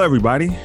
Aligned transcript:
Hello, 0.00 0.06
everybody. 0.06 0.56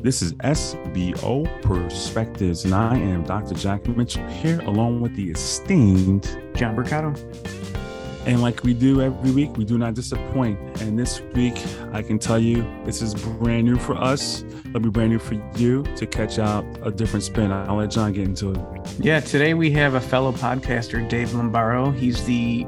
This 0.00 0.22
is 0.22 0.32
SBO 0.34 1.60
Perspectives, 1.60 2.64
and 2.64 2.72
I 2.72 2.96
am 2.96 3.24
Dr. 3.24 3.54
Jack 3.54 3.88
Mitchell 3.88 4.24
here 4.28 4.60
along 4.60 5.00
with 5.00 5.16
the 5.16 5.28
esteemed 5.28 6.22
John 6.54 6.76
Mercado. 6.76 7.12
And 8.26 8.40
like 8.42 8.62
we 8.62 8.74
do 8.74 9.00
every 9.00 9.32
week, 9.32 9.56
we 9.56 9.64
do 9.64 9.76
not 9.76 9.94
disappoint. 9.94 10.80
And 10.80 10.96
this 10.96 11.20
week, 11.34 11.60
I 11.94 12.00
can 12.00 12.20
tell 12.20 12.38
you 12.38 12.64
this 12.84 13.02
is 13.02 13.12
brand 13.14 13.66
new 13.66 13.76
for 13.76 13.96
us. 13.96 14.44
It'll 14.66 14.78
be 14.78 14.90
brand 14.90 15.10
new 15.10 15.18
for 15.18 15.34
you 15.56 15.82
to 15.96 16.06
catch 16.06 16.38
out 16.38 16.64
a 16.82 16.92
different 16.92 17.24
spin. 17.24 17.50
I'll 17.50 17.74
let 17.74 17.90
John 17.90 18.12
get 18.12 18.22
into 18.22 18.52
it. 18.52 18.60
Yeah, 19.00 19.18
today 19.18 19.54
we 19.54 19.72
have 19.72 19.94
a 19.94 20.00
fellow 20.00 20.30
podcaster, 20.30 21.08
Dave 21.08 21.34
Lombardo. 21.34 21.90
He's 21.90 22.24
the 22.24 22.64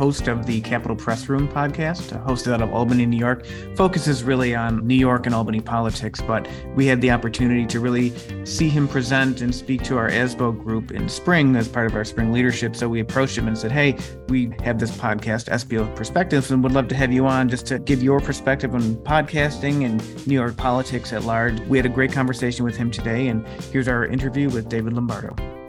host 0.00 0.28
of 0.28 0.46
the 0.46 0.62
Capitol 0.62 0.96
Press 0.96 1.28
Room 1.28 1.46
podcast, 1.46 2.18
hosted 2.24 2.54
out 2.54 2.62
of 2.62 2.72
Albany, 2.72 3.04
New 3.04 3.18
York. 3.18 3.44
Focuses 3.76 4.24
really 4.24 4.54
on 4.54 4.86
New 4.86 4.94
York 4.94 5.26
and 5.26 5.34
Albany 5.34 5.60
politics, 5.60 6.22
but 6.22 6.48
we 6.74 6.86
had 6.86 7.02
the 7.02 7.10
opportunity 7.10 7.66
to 7.66 7.80
really 7.80 8.10
see 8.46 8.70
him 8.70 8.88
present 8.88 9.42
and 9.42 9.54
speak 9.54 9.82
to 9.82 9.98
our 9.98 10.08
ASBO 10.08 10.58
group 10.64 10.90
in 10.90 11.06
spring 11.06 11.54
as 11.54 11.68
part 11.68 11.86
of 11.86 11.94
our 11.94 12.06
spring 12.06 12.32
leadership. 12.32 12.74
So 12.74 12.88
we 12.88 13.00
approached 13.00 13.36
him 13.36 13.46
and 13.46 13.58
said, 13.58 13.72
Hey, 13.72 13.98
we 14.30 14.50
have 14.64 14.78
this 14.78 14.90
podcast, 14.90 15.50
SBO 15.50 15.94
Perspectives, 15.94 16.50
and 16.50 16.62
would 16.62 16.72
love 16.72 16.88
to 16.88 16.94
have 16.94 17.12
you 17.12 17.26
on 17.26 17.50
just 17.50 17.66
to 17.66 17.78
give 17.78 18.02
your 18.02 18.20
perspective 18.20 18.74
on 18.74 18.96
podcasting 19.04 19.84
and 19.84 20.26
New 20.26 20.34
York 20.34 20.56
politics 20.56 21.12
at 21.12 21.24
large. 21.24 21.60
We 21.68 21.76
had 21.76 21.84
a 21.84 21.90
great 21.90 22.10
conversation 22.10 22.64
with 22.64 22.74
him 22.74 22.90
today, 22.90 23.28
and 23.28 23.46
here's 23.70 23.86
our 23.86 24.06
interview 24.06 24.48
with 24.48 24.70
David 24.70 24.94
Lombardo. 24.94 25.59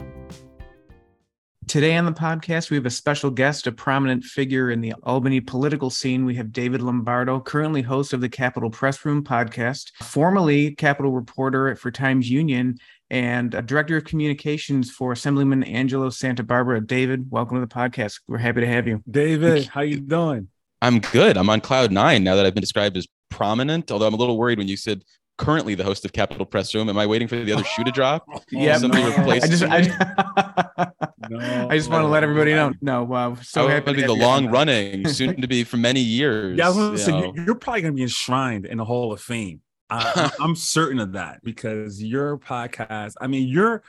Today 1.72 1.96
on 1.96 2.04
the 2.04 2.12
podcast, 2.12 2.68
we 2.68 2.76
have 2.76 2.84
a 2.84 2.90
special 2.90 3.30
guest, 3.30 3.66
a 3.66 3.72
prominent 3.72 4.24
figure 4.24 4.70
in 4.70 4.82
the 4.82 4.92
Albany 5.04 5.40
political 5.40 5.88
scene. 5.88 6.26
We 6.26 6.34
have 6.34 6.52
David 6.52 6.82
Lombardo, 6.82 7.40
currently 7.40 7.80
host 7.80 8.12
of 8.12 8.20
the 8.20 8.28
Capitol 8.28 8.68
Press 8.68 9.02
Room 9.06 9.24
podcast, 9.24 9.90
formerly 10.02 10.74
Capitol 10.74 11.12
reporter 11.12 11.74
for 11.76 11.90
Times 11.90 12.28
Union, 12.28 12.76
and 13.08 13.54
a 13.54 13.62
director 13.62 13.96
of 13.96 14.04
communications 14.04 14.90
for 14.90 15.12
Assemblyman 15.12 15.62
Angelo 15.62 16.10
Santabarbara. 16.10 16.86
David, 16.86 17.30
welcome 17.30 17.56
to 17.56 17.62
the 17.62 17.74
podcast. 17.74 18.20
We're 18.28 18.36
happy 18.36 18.60
to 18.60 18.66
have 18.66 18.86
you. 18.86 19.02
David, 19.10 19.66
how 19.68 19.80
you 19.80 20.00
doing? 20.00 20.48
I'm 20.82 20.98
good. 20.98 21.38
I'm 21.38 21.48
on 21.48 21.62
cloud 21.62 21.90
nine 21.90 22.22
now 22.22 22.36
that 22.36 22.44
I've 22.44 22.52
been 22.52 22.60
described 22.60 22.98
as 22.98 23.08
prominent. 23.30 23.90
Although 23.90 24.08
I'm 24.08 24.12
a 24.12 24.18
little 24.18 24.36
worried 24.36 24.58
when 24.58 24.68
you 24.68 24.76
said 24.76 25.04
currently 25.38 25.74
the 25.74 25.84
host 25.84 26.04
of 26.04 26.12
Capitol 26.12 26.46
Press 26.46 26.74
Room. 26.74 26.88
Am 26.88 26.98
I 26.98 27.06
waiting 27.06 27.28
for 27.28 27.36
the 27.36 27.52
other 27.52 27.64
shoe 27.64 27.84
to 27.84 27.90
drop? 27.90 28.26
yeah, 28.50 28.78
somebody 28.78 29.02
no. 29.02 29.10
replace. 29.10 29.44
I 29.44 29.48
just, 29.48 29.62
I, 29.64 30.92
no, 31.28 31.38
I 31.70 31.76
just 31.76 31.90
want 31.90 32.02
to 32.02 32.08
let 32.08 32.22
everybody 32.22 32.54
know. 32.54 32.72
No, 32.80 33.04
wow, 33.04 33.34
so 33.36 33.64
oh, 33.64 33.68
happy 33.68 33.92
to 33.92 33.96
be 33.96 34.02
the 34.02 34.12
long 34.12 34.48
running, 34.48 35.06
soon 35.08 35.40
to 35.40 35.48
be 35.48 35.64
for 35.64 35.76
many 35.76 36.00
years. 36.00 36.58
Yeah, 36.58 36.66
I 36.66 36.68
was 36.68 36.76
going 36.76 36.92
to 36.92 36.98
say 36.98 37.42
you're 37.44 37.54
probably 37.54 37.82
going 37.82 37.94
to 37.94 37.96
be 37.96 38.02
enshrined 38.02 38.66
in 38.66 38.78
the 38.78 38.84
Hall 38.84 39.12
of 39.12 39.20
Fame. 39.20 39.60
I, 39.90 40.32
am 40.40 40.56
certain 40.56 40.98
of 40.98 41.12
that 41.12 41.40
because 41.42 42.02
your 42.02 42.38
podcast, 42.38 43.14
I 43.20 43.26
mean, 43.26 43.48
your 43.48 43.82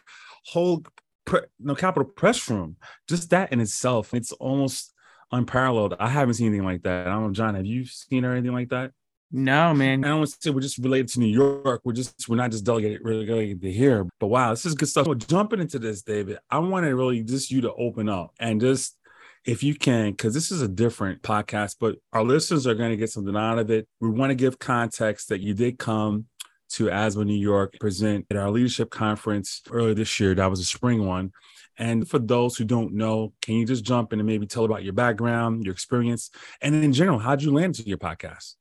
whole 0.46 0.84
pre, 1.26 1.42
no 1.60 1.76
Capitol 1.76 2.06
Press 2.06 2.50
Room, 2.50 2.76
just 3.08 3.30
that 3.30 3.54
in 3.54 3.62
itself, 3.62 4.14
it's 4.14 4.34
almost 4.34 4.94
unparalleled. 5.32 5.96
I 6.00 6.10
haven't 6.10 6.36
seen 6.36 6.48
anything 6.48 6.66
like 6.66 6.84
that. 6.84 7.08
I 7.08 7.12
don't 7.12 7.28
know, 7.28 7.34
John, 7.34 7.56
have 7.56 7.66
you 7.66 7.86
seen 7.86 8.26
or 8.26 8.34
anything 8.34 8.54
like 8.54 8.70
that? 8.70 8.92
No, 9.36 9.74
man. 9.74 10.06
I 10.06 10.10
don't 10.10 10.20
want 10.20 10.30
to 10.30 10.38
say 10.40 10.52
we're 10.52 10.62
just 10.62 10.78
related 10.78 11.08
to 11.10 11.20
New 11.20 11.26
York. 11.26 11.82
We're 11.84 11.94
just 11.94 12.30
we're 12.30 12.36
not 12.36 12.52
just 12.52 12.64
delegated 12.64 13.02
relegated 13.04 13.64
to 13.64 13.72
here. 13.72 14.06
But 14.20 14.28
wow, 14.28 14.52
this 14.52 14.64
is 14.64 14.76
good 14.76 14.90
stuff. 14.90 15.08
So 15.08 15.16
jumping 15.16 15.60
into 15.60 15.80
this, 15.80 16.04
David, 16.04 16.38
I 16.52 16.60
want 16.60 16.86
to 16.86 16.96
really 16.96 17.24
just 17.24 17.50
you 17.50 17.62
to 17.62 17.74
open 17.74 18.10
up 18.10 18.32
and 18.40 18.62
just 18.62 18.96
if 19.44 19.64
you 19.64 19.74
can, 19.74 20.12
because 20.12 20.36
this 20.36 20.52
is 20.52 20.62
a 20.62 20.68
different 20.68 21.24
podcast, 21.24 21.78
but 21.80 21.96
our 22.14 22.24
listeners 22.24 22.68
are 22.68 22.76
going 22.76 22.92
to 22.92 22.96
get 22.96 23.10
something 23.10 23.36
out 23.36 23.58
of 23.58 23.72
it. 23.72 23.88
We 24.00 24.10
want 24.10 24.30
to 24.30 24.36
give 24.36 24.60
context 24.60 25.30
that 25.30 25.42
you 25.42 25.56
did 25.56 25.80
come 25.80 26.28
to 26.70 26.86
ASBO 26.86 27.26
New 27.26 27.34
York 27.34 27.74
present 27.80 28.28
at 28.30 28.38
our 28.38 28.52
leadership 28.52 28.92
conference 28.92 29.64
earlier 29.72 29.96
this 29.96 30.20
year. 30.20 30.36
That 30.36 30.50
was 30.52 30.60
a 30.60 30.64
spring 30.64 31.08
one. 31.08 31.32
And 31.80 32.08
for 32.08 32.20
those 32.20 32.56
who 32.56 32.66
don't 32.66 32.94
know, 32.94 33.34
can 33.42 33.56
you 33.56 33.66
just 33.66 33.84
jump 33.84 34.14
in 34.14 34.20
and 34.20 34.28
maybe 34.28 34.46
tell 34.46 34.64
about 34.64 34.84
your 34.84 34.94
background, 34.94 35.66
your 35.66 35.74
experience, 35.74 36.30
and 36.62 36.76
in 36.76 36.94
general, 36.94 37.18
how'd 37.18 37.42
you 37.42 37.52
land 37.52 37.74
to 37.76 37.90
your 37.90 37.98
podcast? 37.98 38.54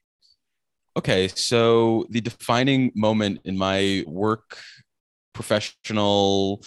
Okay, 0.95 1.29
so 1.29 2.05
the 2.11 2.21
defining 2.21 2.93
moment 2.95 3.41
in 3.45 3.57
my 3.57 4.05
work 4.07 4.59
professional 5.33 6.63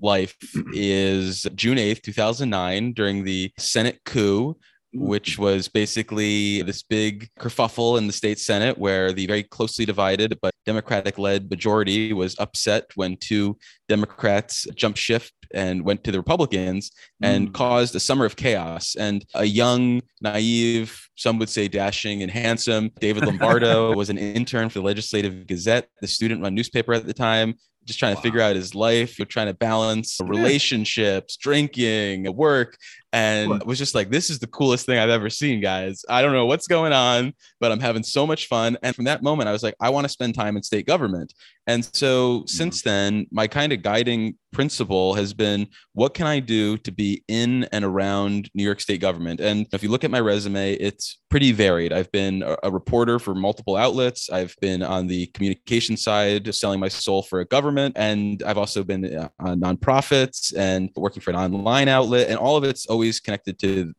life 0.00 0.36
is 0.72 1.46
June 1.54 1.78
8th, 1.78 2.02
2009, 2.02 2.92
during 2.94 3.22
the 3.22 3.52
Senate 3.56 4.00
coup, 4.04 4.56
which 4.92 5.38
was 5.38 5.68
basically 5.68 6.62
this 6.62 6.82
big 6.82 7.28
kerfuffle 7.38 7.96
in 7.98 8.08
the 8.08 8.12
state 8.12 8.40
Senate 8.40 8.76
where 8.76 9.12
the 9.12 9.26
very 9.26 9.44
closely 9.44 9.84
divided 9.84 10.36
but 10.42 10.52
Democratic 10.66 11.18
led 11.18 11.48
majority 11.50 12.12
was 12.12 12.34
upset 12.40 12.86
when 12.94 13.16
two 13.18 13.56
Democrats 13.88 14.66
jumped 14.74 14.98
shift 14.98 15.32
and 15.52 15.84
went 15.84 16.04
to 16.04 16.12
the 16.12 16.18
Republicans 16.18 16.90
and 17.22 17.48
mm. 17.48 17.54
caused 17.54 17.94
a 17.94 18.00
summer 18.00 18.24
of 18.24 18.36
chaos. 18.36 18.94
And 18.98 19.24
a 19.34 19.44
young, 19.44 20.02
naive, 20.20 21.08
some 21.16 21.38
would 21.38 21.48
say 21.48 21.68
dashing 21.68 22.22
and 22.22 22.30
handsome 22.30 22.90
David 23.00 23.26
Lombardo 23.26 23.94
was 23.96 24.10
an 24.10 24.18
intern 24.18 24.68
for 24.68 24.80
the 24.80 24.84
Legislative 24.84 25.46
Gazette, 25.46 25.88
the 26.00 26.08
student 26.08 26.42
run 26.42 26.54
newspaper 26.54 26.94
at 26.94 27.06
the 27.06 27.14
time 27.14 27.54
just 27.88 27.98
trying 27.98 28.14
to 28.14 28.20
figure 28.20 28.40
out 28.40 28.54
his 28.54 28.74
life, 28.74 29.16
trying 29.28 29.46
to 29.46 29.54
balance 29.54 30.20
relationships, 30.22 31.38
drinking, 31.38 32.32
work, 32.36 32.76
and 33.12 33.62
was 33.64 33.78
just 33.78 33.94
like, 33.94 34.10
this 34.10 34.28
is 34.30 34.38
the 34.38 34.46
coolest 34.46 34.86
thing 34.86 34.98
I've 34.98 35.08
ever 35.08 35.30
seen, 35.30 35.60
guys. 35.60 36.04
I 36.08 36.22
don't 36.22 36.32
know 36.32 36.46
what's 36.46 36.66
going 36.66 36.92
on, 36.92 37.32
but 37.60 37.72
I'm 37.72 37.80
having 37.80 38.02
so 38.02 38.26
much 38.26 38.46
fun. 38.46 38.76
And 38.82 38.94
from 38.94 39.06
that 39.06 39.22
moment, 39.22 39.48
I 39.48 39.52
was 39.52 39.62
like, 39.62 39.74
I 39.80 39.90
want 39.90 40.04
to 40.04 40.08
spend 40.08 40.34
time 40.34 40.56
in 40.56 40.62
state 40.62 40.86
government. 40.86 41.32
And 41.66 41.84
so 41.94 42.38
mm-hmm. 42.38 42.46
since 42.46 42.82
then, 42.82 43.26
my 43.30 43.46
kind 43.46 43.72
of 43.72 43.82
guiding 43.82 44.36
principle 44.52 45.12
has 45.14 45.34
been 45.34 45.68
what 45.92 46.14
can 46.14 46.26
I 46.26 46.40
do 46.40 46.78
to 46.78 46.90
be 46.90 47.22
in 47.28 47.64
and 47.64 47.84
around 47.84 48.50
New 48.54 48.62
York 48.62 48.80
State 48.80 49.02
government? 49.02 49.40
And 49.40 49.66
if 49.72 49.82
you 49.82 49.90
look 49.90 50.04
at 50.04 50.10
my 50.10 50.20
resume, 50.20 50.72
it's 50.74 51.20
pretty 51.28 51.52
varied. 51.52 51.92
I've 51.92 52.10
been 52.10 52.42
a, 52.42 52.56
a 52.62 52.70
reporter 52.70 53.18
for 53.18 53.34
multiple 53.34 53.76
outlets, 53.76 54.30
I've 54.30 54.56
been 54.62 54.82
on 54.82 55.06
the 55.06 55.26
communication 55.26 55.96
side, 55.98 56.54
selling 56.54 56.80
my 56.80 56.88
soul 56.88 57.22
for 57.22 57.40
a 57.40 57.44
government, 57.44 57.96
and 57.98 58.42
I've 58.44 58.56
also 58.56 58.82
been 58.82 59.14
uh, 59.14 59.28
on 59.38 59.60
nonprofits 59.60 60.56
and 60.56 60.88
working 60.96 61.20
for 61.20 61.30
an 61.30 61.36
online 61.36 61.88
outlet, 61.88 62.28
and 62.28 62.38
all 62.38 62.56
of 62.56 62.64
it's 62.64 62.86
always 62.98 63.20
connected 63.20 63.56
to 63.60 63.94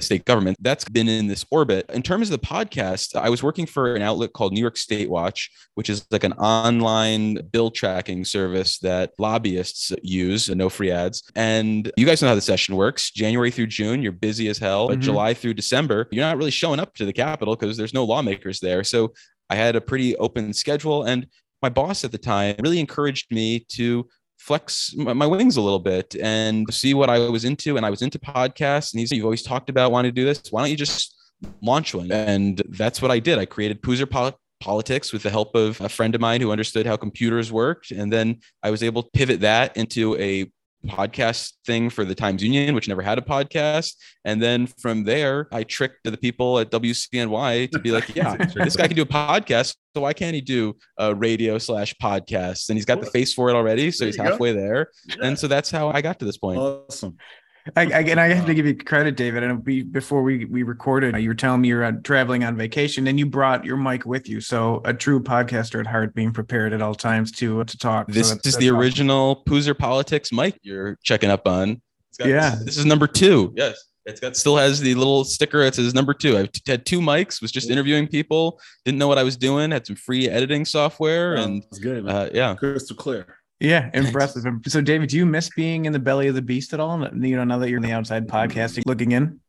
state 0.00 0.26
government. 0.26 0.56
That's 0.60 0.84
been 0.84 1.08
in 1.08 1.28
this 1.28 1.46
orbit. 1.50 1.88
In 1.90 2.02
terms 2.02 2.30
of 2.30 2.38
the 2.38 2.46
podcast, 2.46 3.16
I 3.16 3.30
was 3.30 3.42
working 3.42 3.64
for 3.64 3.94
an 3.94 4.02
outlet 4.02 4.34
called 4.34 4.52
New 4.52 4.60
York 4.60 4.76
State 4.76 5.08
Watch, 5.08 5.50
which 5.76 5.88
is 5.88 6.06
like 6.10 6.24
an 6.24 6.34
online 6.34 7.38
bill 7.52 7.70
tracking 7.70 8.22
service 8.24 8.78
that 8.80 9.12
lobbyists 9.18 9.92
use, 10.02 10.50
no 10.50 10.68
free 10.68 10.90
ads. 10.90 11.22
And 11.36 11.90
you 11.96 12.04
guys 12.04 12.20
know 12.20 12.28
how 12.28 12.34
the 12.34 12.42
session 12.42 12.76
works. 12.76 13.10
January 13.10 13.50
through 13.50 13.68
June, 13.68 14.02
you're 14.02 14.12
busy 14.12 14.48
as 14.48 14.58
hell. 14.58 14.90
Mm-hmm. 14.90 15.00
July 15.00 15.32
through 15.32 15.54
December, 15.54 16.06
you're 16.10 16.24
not 16.24 16.36
really 16.36 16.50
showing 16.50 16.80
up 16.80 16.94
to 16.96 17.06
the 17.06 17.12
Capitol 17.14 17.56
because 17.56 17.78
there's 17.78 17.94
no 17.94 18.04
lawmakers 18.04 18.60
there. 18.60 18.84
So 18.84 19.14
I 19.48 19.54
had 19.54 19.74
a 19.74 19.80
pretty 19.80 20.16
open 20.16 20.52
schedule. 20.52 21.04
And 21.04 21.26
my 21.62 21.70
boss 21.70 22.04
at 22.04 22.12
the 22.12 22.18
time 22.18 22.56
really 22.60 22.78
encouraged 22.78 23.32
me 23.32 23.64
to 23.70 24.06
flex 24.44 24.94
my 24.94 25.26
wings 25.26 25.56
a 25.56 25.60
little 25.62 25.78
bit 25.78 26.14
and 26.20 26.72
see 26.72 26.92
what 26.92 27.08
I 27.08 27.18
was 27.30 27.46
into. 27.46 27.78
And 27.78 27.86
I 27.86 27.90
was 27.90 28.02
into 28.02 28.18
podcasts. 28.18 28.92
And 28.92 29.00
he 29.00 29.06
said, 29.06 29.16
You've 29.16 29.24
always 29.24 29.42
talked 29.42 29.70
about 29.70 29.90
wanting 29.90 30.10
to 30.10 30.14
do 30.14 30.26
this. 30.26 30.42
Why 30.50 30.60
don't 30.60 30.70
you 30.70 30.76
just 30.76 31.16
launch 31.62 31.94
one? 31.94 32.12
And 32.12 32.62
that's 32.68 33.00
what 33.00 33.10
I 33.10 33.20
did. 33.20 33.38
I 33.38 33.46
created 33.46 33.82
Poozer 33.82 34.08
Pol- 34.08 34.38
Politics 34.60 35.12
with 35.12 35.22
the 35.22 35.30
help 35.30 35.54
of 35.54 35.80
a 35.80 35.88
friend 35.88 36.14
of 36.14 36.20
mine 36.20 36.40
who 36.40 36.52
understood 36.52 36.86
how 36.86 36.96
computers 36.96 37.50
worked. 37.50 37.90
And 37.90 38.12
then 38.12 38.40
I 38.62 38.70
was 38.70 38.82
able 38.82 39.02
to 39.02 39.10
pivot 39.12 39.40
that 39.40 39.76
into 39.76 40.16
a 40.16 40.50
podcast 40.84 41.52
thing 41.66 41.90
for 41.90 42.04
the 42.04 42.14
Times 42.14 42.42
Union, 42.42 42.74
which 42.74 42.88
never 42.88 43.02
had 43.02 43.18
a 43.18 43.22
podcast. 43.22 43.94
And 44.24 44.42
then 44.42 44.66
from 44.66 45.04
there, 45.04 45.48
I 45.52 45.64
tricked 45.64 46.04
the 46.04 46.16
people 46.16 46.58
at 46.58 46.70
WCNY 46.70 47.70
to 47.70 47.78
be 47.78 47.90
like, 47.90 48.08
yeah, 48.16 48.36
this 48.36 48.76
guy 48.76 48.86
can 48.86 48.96
do 48.96 49.02
a 49.02 49.06
podcast. 49.06 49.76
So 49.94 50.02
why 50.02 50.12
can't 50.12 50.34
he 50.34 50.40
do 50.40 50.76
a 50.98 51.14
radio 51.14 51.58
slash 51.58 51.94
podcast? 52.02 52.68
And 52.68 52.76
he's 52.76 52.84
got 52.84 53.00
the 53.00 53.10
face 53.10 53.32
for 53.32 53.50
it 53.50 53.54
already. 53.54 53.90
So 53.90 54.06
he's 54.06 54.16
halfway 54.16 54.52
go. 54.52 54.60
there. 54.60 54.90
Yeah. 55.06 55.26
And 55.26 55.38
so 55.38 55.46
that's 55.46 55.70
how 55.70 55.90
I 55.90 56.02
got 56.02 56.18
to 56.18 56.24
this 56.24 56.36
point. 56.36 56.58
Awesome. 56.58 57.16
I, 57.76 57.82
I, 57.84 58.00
and 58.00 58.20
I 58.20 58.28
have 58.28 58.44
to 58.44 58.54
give 58.54 58.66
you 58.66 58.76
credit, 58.76 59.16
David. 59.16 59.42
And 59.42 59.64
be, 59.64 59.82
before 59.82 60.22
we 60.22 60.44
we 60.44 60.62
recorded, 60.62 61.16
you 61.16 61.28
were 61.28 61.34
telling 61.34 61.62
me 61.62 61.68
you're 61.68 61.84
uh, 61.84 61.92
traveling 62.02 62.44
on 62.44 62.56
vacation, 62.56 63.06
and 63.06 63.18
you 63.18 63.24
brought 63.24 63.64
your 63.64 63.78
mic 63.78 64.04
with 64.04 64.28
you. 64.28 64.42
So 64.42 64.82
a 64.84 64.92
true 64.92 65.18
podcaster 65.18 65.80
at 65.80 65.86
heart, 65.86 66.14
being 66.14 66.32
prepared 66.32 66.74
at 66.74 66.82
all 66.82 66.94
times 66.94 67.32
to 67.32 67.64
to 67.64 67.78
talk. 67.78 68.08
This 68.08 68.30
so 68.30 68.36
is 68.44 68.56
the 68.56 68.68
awesome. 68.68 68.76
original 68.76 69.42
Poozer 69.48 69.76
Politics 69.76 70.30
mic 70.30 70.58
you're 70.62 70.98
checking 71.02 71.30
up 71.30 71.48
on. 71.48 71.80
Got, 72.18 72.28
yeah, 72.28 72.50
this, 72.50 72.64
this, 72.64 72.78
is 72.78 72.84
number 72.84 73.06
two. 73.06 73.54
Yes, 73.56 73.82
it's 74.04 74.20
got 74.20 74.36
still 74.36 74.58
has 74.58 74.80
the 74.80 74.94
little 74.94 75.24
sticker. 75.24 75.62
It 75.62 75.74
says 75.74 75.94
number 75.94 76.12
two. 76.12 76.36
I've 76.36 76.50
had 76.66 76.84
two 76.84 77.00
mics. 77.00 77.40
Was 77.40 77.50
just 77.50 77.70
interviewing 77.70 78.08
people. 78.08 78.60
Didn't 78.84 78.98
know 78.98 79.08
what 79.08 79.18
I 79.18 79.22
was 79.22 79.38
doing. 79.38 79.70
Had 79.70 79.86
some 79.86 79.96
free 79.96 80.28
editing 80.28 80.66
software, 80.66 81.38
oh, 81.38 81.42
and 81.42 81.64
good. 81.80 82.06
Uh, 82.06 82.28
yeah, 82.34 82.54
crystal 82.56 82.94
clear. 82.94 83.38
Yeah, 83.60 83.90
impressive. 83.94 84.44
So, 84.66 84.80
David, 84.80 85.10
do 85.10 85.16
you 85.16 85.26
miss 85.26 85.50
being 85.50 85.84
in 85.84 85.92
the 85.92 85.98
belly 85.98 86.28
of 86.28 86.34
the 86.34 86.42
beast 86.42 86.72
at 86.72 86.80
all? 86.80 86.98
You 87.14 87.36
know, 87.36 87.44
now 87.44 87.58
that 87.58 87.68
you're 87.68 87.78
in 87.78 87.82
the 87.82 87.92
outside 87.92 88.26
podcasting, 88.26 88.82
looking 88.86 89.12
in. 89.12 89.40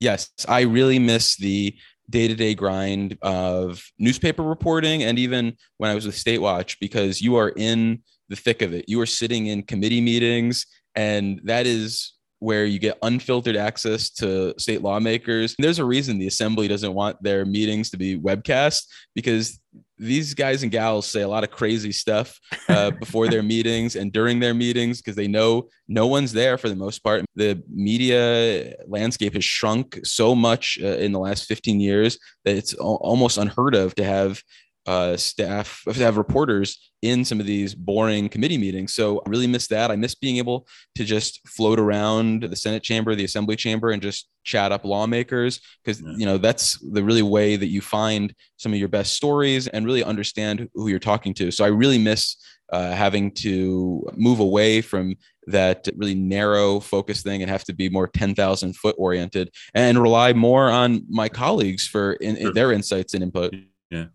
Yes, 0.00 0.30
I 0.48 0.62
really 0.62 0.98
miss 0.98 1.36
the 1.36 1.76
day-to-day 2.10 2.54
grind 2.54 3.16
of 3.22 3.82
newspaper 3.98 4.42
reporting 4.42 5.02
and 5.02 5.18
even 5.18 5.56
when 5.78 5.90
I 5.90 5.94
was 5.94 6.04
with 6.04 6.16
State 6.16 6.40
Watch 6.40 6.78
because 6.78 7.22
you 7.22 7.36
are 7.36 7.50
in 7.56 8.02
the 8.28 8.36
thick 8.36 8.62
of 8.62 8.74
it. 8.74 8.84
You 8.88 9.00
are 9.00 9.06
sitting 9.06 9.46
in 9.46 9.62
committee 9.62 10.00
meetings 10.00 10.66
and 10.94 11.40
that 11.44 11.66
is 11.66 12.13
where 12.44 12.66
you 12.66 12.78
get 12.78 12.98
unfiltered 13.00 13.56
access 13.56 14.10
to 14.10 14.52
state 14.58 14.82
lawmakers. 14.82 15.56
There's 15.58 15.78
a 15.78 15.84
reason 15.84 16.18
the 16.18 16.26
assembly 16.26 16.68
doesn't 16.68 16.92
want 16.92 17.20
their 17.22 17.46
meetings 17.46 17.88
to 17.90 17.96
be 17.96 18.20
webcast 18.20 18.84
because 19.14 19.58
these 19.96 20.34
guys 20.34 20.62
and 20.62 20.70
gals 20.70 21.06
say 21.06 21.22
a 21.22 21.28
lot 21.28 21.42
of 21.42 21.50
crazy 21.50 21.90
stuff 21.90 22.38
uh, 22.68 22.90
before 23.00 23.28
their 23.28 23.42
meetings 23.42 23.96
and 23.96 24.12
during 24.12 24.40
their 24.40 24.52
meetings 24.52 25.00
because 25.00 25.16
they 25.16 25.26
know 25.26 25.68
no 25.88 26.06
one's 26.06 26.34
there 26.34 26.58
for 26.58 26.68
the 26.68 26.76
most 26.76 26.98
part. 26.98 27.24
The 27.34 27.62
media 27.72 28.74
landscape 28.86 29.32
has 29.32 29.44
shrunk 29.44 30.00
so 30.04 30.34
much 30.34 30.78
uh, 30.82 30.98
in 30.98 31.12
the 31.12 31.20
last 31.20 31.46
15 31.46 31.80
years 31.80 32.18
that 32.44 32.56
it's 32.56 32.74
almost 32.74 33.38
unheard 33.38 33.74
of 33.74 33.94
to 33.94 34.04
have 34.04 34.42
uh, 34.86 35.16
staff 35.16 35.82
to 35.84 35.94
have 35.94 36.16
reporters 36.16 36.90
in 37.02 37.24
some 37.24 37.40
of 37.40 37.46
these 37.46 37.74
boring 37.74 38.28
committee 38.28 38.58
meetings. 38.58 38.94
So 38.94 39.22
I 39.26 39.28
really 39.28 39.46
miss 39.46 39.66
that. 39.68 39.90
I 39.90 39.96
miss 39.96 40.14
being 40.14 40.38
able 40.38 40.66
to 40.94 41.04
just 41.04 41.46
float 41.46 41.78
around 41.78 42.42
the 42.42 42.56
Senate 42.56 42.82
chamber, 42.82 43.14
the 43.14 43.24
Assembly 43.24 43.56
chamber, 43.56 43.90
and 43.90 44.02
just 44.02 44.28
chat 44.44 44.72
up 44.72 44.84
lawmakers 44.84 45.60
because 45.82 46.02
yeah. 46.02 46.12
you 46.16 46.26
know 46.26 46.38
that's 46.38 46.78
the 46.92 47.02
really 47.02 47.22
way 47.22 47.56
that 47.56 47.68
you 47.68 47.80
find 47.80 48.34
some 48.56 48.72
of 48.72 48.78
your 48.78 48.88
best 48.88 49.14
stories 49.14 49.68
and 49.68 49.86
really 49.86 50.04
understand 50.04 50.68
who 50.74 50.88
you're 50.88 50.98
talking 50.98 51.34
to. 51.34 51.50
So 51.50 51.64
I 51.64 51.68
really 51.68 51.98
miss 51.98 52.36
uh, 52.72 52.92
having 52.92 53.30
to 53.30 54.06
move 54.16 54.40
away 54.40 54.80
from 54.80 55.14
that 55.46 55.86
really 55.96 56.14
narrow 56.14 56.80
focus 56.80 57.22
thing 57.22 57.42
and 57.42 57.50
have 57.50 57.64
to 57.64 57.74
be 57.74 57.88
more 57.88 58.08
10,000 58.08 58.74
foot 58.76 58.94
oriented 58.98 59.50
and 59.74 60.00
rely 60.00 60.32
more 60.32 60.70
on 60.70 61.04
my 61.08 61.28
colleagues 61.28 61.86
for 61.86 62.14
in, 62.14 62.36
in 62.36 62.52
their 62.54 62.72
insights 62.72 63.14
and 63.14 63.22
input. 63.22 63.54
Yeah. 63.90 64.06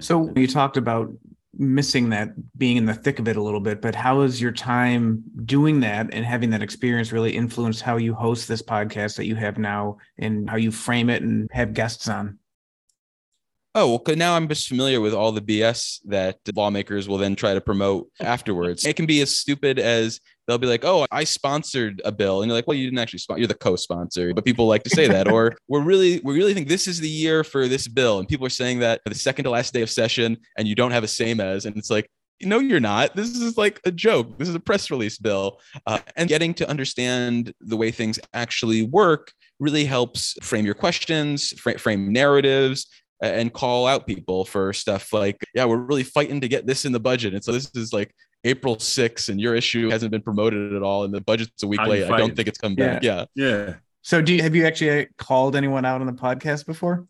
So 0.00 0.32
you 0.36 0.46
talked 0.46 0.76
about 0.76 1.10
missing 1.58 2.10
that 2.10 2.30
being 2.58 2.76
in 2.76 2.86
the 2.86 2.94
thick 2.94 3.18
of 3.18 3.28
it 3.28 3.36
a 3.36 3.42
little 3.42 3.60
bit, 3.60 3.80
but 3.80 3.94
how 3.94 4.22
has 4.22 4.40
your 4.40 4.52
time 4.52 5.22
doing 5.44 5.80
that 5.80 6.12
and 6.12 6.24
having 6.24 6.50
that 6.50 6.62
experience 6.62 7.12
really 7.12 7.34
influenced 7.34 7.82
how 7.82 7.96
you 7.96 8.14
host 8.14 8.48
this 8.48 8.62
podcast 8.62 9.16
that 9.16 9.26
you 9.26 9.34
have 9.36 9.58
now 9.58 9.96
and 10.18 10.48
how 10.48 10.56
you 10.56 10.70
frame 10.70 11.08
it 11.08 11.22
and 11.22 11.48
have 11.52 11.72
guests 11.74 12.08
on? 12.08 12.38
Oh, 13.74 14.00
well, 14.06 14.16
now 14.16 14.34
I'm 14.36 14.48
just 14.48 14.68
familiar 14.68 15.02
with 15.02 15.12
all 15.12 15.32
the 15.32 15.42
BS 15.42 16.00
that 16.06 16.38
lawmakers 16.54 17.08
will 17.08 17.18
then 17.18 17.36
try 17.36 17.52
to 17.52 17.60
promote 17.60 18.08
afterwards. 18.20 18.86
It 18.86 18.96
can 18.96 19.04
be 19.04 19.20
as 19.20 19.36
stupid 19.36 19.78
as 19.78 20.20
they'll 20.46 20.58
be 20.58 20.66
like, 20.66 20.84
"Oh, 20.84 21.06
I 21.10 21.24
sponsored 21.24 22.00
a 22.04 22.12
bill," 22.12 22.42
and 22.42 22.48
you're 22.48 22.56
like, 22.56 22.66
"Well, 22.66 22.76
you 22.76 22.86
didn't 22.86 22.98
actually 22.98 23.20
sponsor. 23.20 23.40
You're 23.40 23.48
the 23.48 23.54
co-sponsor." 23.54 24.34
But 24.34 24.44
people 24.44 24.66
like 24.66 24.82
to 24.84 24.90
say 24.90 25.06
that, 25.08 25.30
or 25.30 25.56
we're 25.68 25.82
really, 25.82 26.20
we 26.24 26.34
really 26.36 26.54
think 26.54 26.68
this 26.68 26.86
is 26.86 27.00
the 27.00 27.08
year 27.08 27.44
for 27.44 27.68
this 27.68 27.88
bill, 27.88 28.18
and 28.18 28.28
people 28.28 28.46
are 28.46 28.50
saying 28.50 28.80
that 28.80 29.00
the 29.04 29.14
second 29.14 29.44
to 29.44 29.50
last 29.50 29.72
day 29.74 29.82
of 29.82 29.90
session, 29.90 30.36
and 30.58 30.66
you 30.66 30.74
don't 30.74 30.92
have 30.92 31.04
a 31.04 31.08
same 31.08 31.40
as, 31.40 31.66
and 31.66 31.76
it's 31.76 31.90
like, 31.90 32.10
no, 32.42 32.58
you're 32.58 32.80
not. 32.80 33.16
This 33.16 33.30
is 33.30 33.56
like 33.56 33.80
a 33.84 33.90
joke. 33.90 34.38
This 34.38 34.48
is 34.48 34.54
a 34.54 34.60
press 34.60 34.90
release 34.90 35.18
bill, 35.18 35.60
uh, 35.86 35.98
and 36.16 36.28
getting 36.28 36.54
to 36.54 36.68
understand 36.68 37.52
the 37.60 37.76
way 37.76 37.90
things 37.90 38.18
actually 38.34 38.82
work 38.82 39.32
really 39.58 39.84
helps 39.84 40.34
frame 40.42 40.66
your 40.66 40.74
questions, 40.74 41.52
fr- 41.58 41.78
frame 41.78 42.12
narratives, 42.12 42.86
and 43.20 43.52
call 43.52 43.86
out 43.86 44.06
people 44.06 44.44
for 44.44 44.72
stuff 44.72 45.12
like, 45.12 45.42
yeah, 45.54 45.64
we're 45.64 45.76
really 45.76 46.02
fighting 46.02 46.40
to 46.40 46.48
get 46.48 46.66
this 46.66 46.84
in 46.84 46.92
the 46.92 47.00
budget. 47.00 47.34
And 47.34 47.42
so 47.42 47.52
this 47.52 47.70
is 47.74 47.92
like 47.92 48.14
April 48.44 48.76
6th 48.76 49.28
and 49.28 49.40
your 49.40 49.54
issue 49.54 49.88
hasn't 49.88 50.10
been 50.10 50.22
promoted 50.22 50.74
at 50.74 50.82
all 50.82 51.04
and 51.04 51.12
the 51.12 51.20
budget's 51.20 51.62
a 51.62 51.66
week 51.66 51.80
late. 51.80 52.10
I 52.10 52.18
don't 52.18 52.36
think 52.36 52.48
it's 52.48 52.58
come 52.58 52.74
yeah. 52.76 52.94
back. 52.94 53.02
Yeah. 53.02 53.24
Yeah. 53.34 53.74
So 54.02 54.22
do 54.22 54.34
you 54.34 54.42
have 54.42 54.54
you 54.54 54.66
actually 54.66 55.02
uh, 55.02 55.04
called 55.18 55.56
anyone 55.56 55.84
out 55.84 56.00
on 56.00 56.06
the 56.06 56.12
podcast 56.12 56.66
before? 56.66 57.06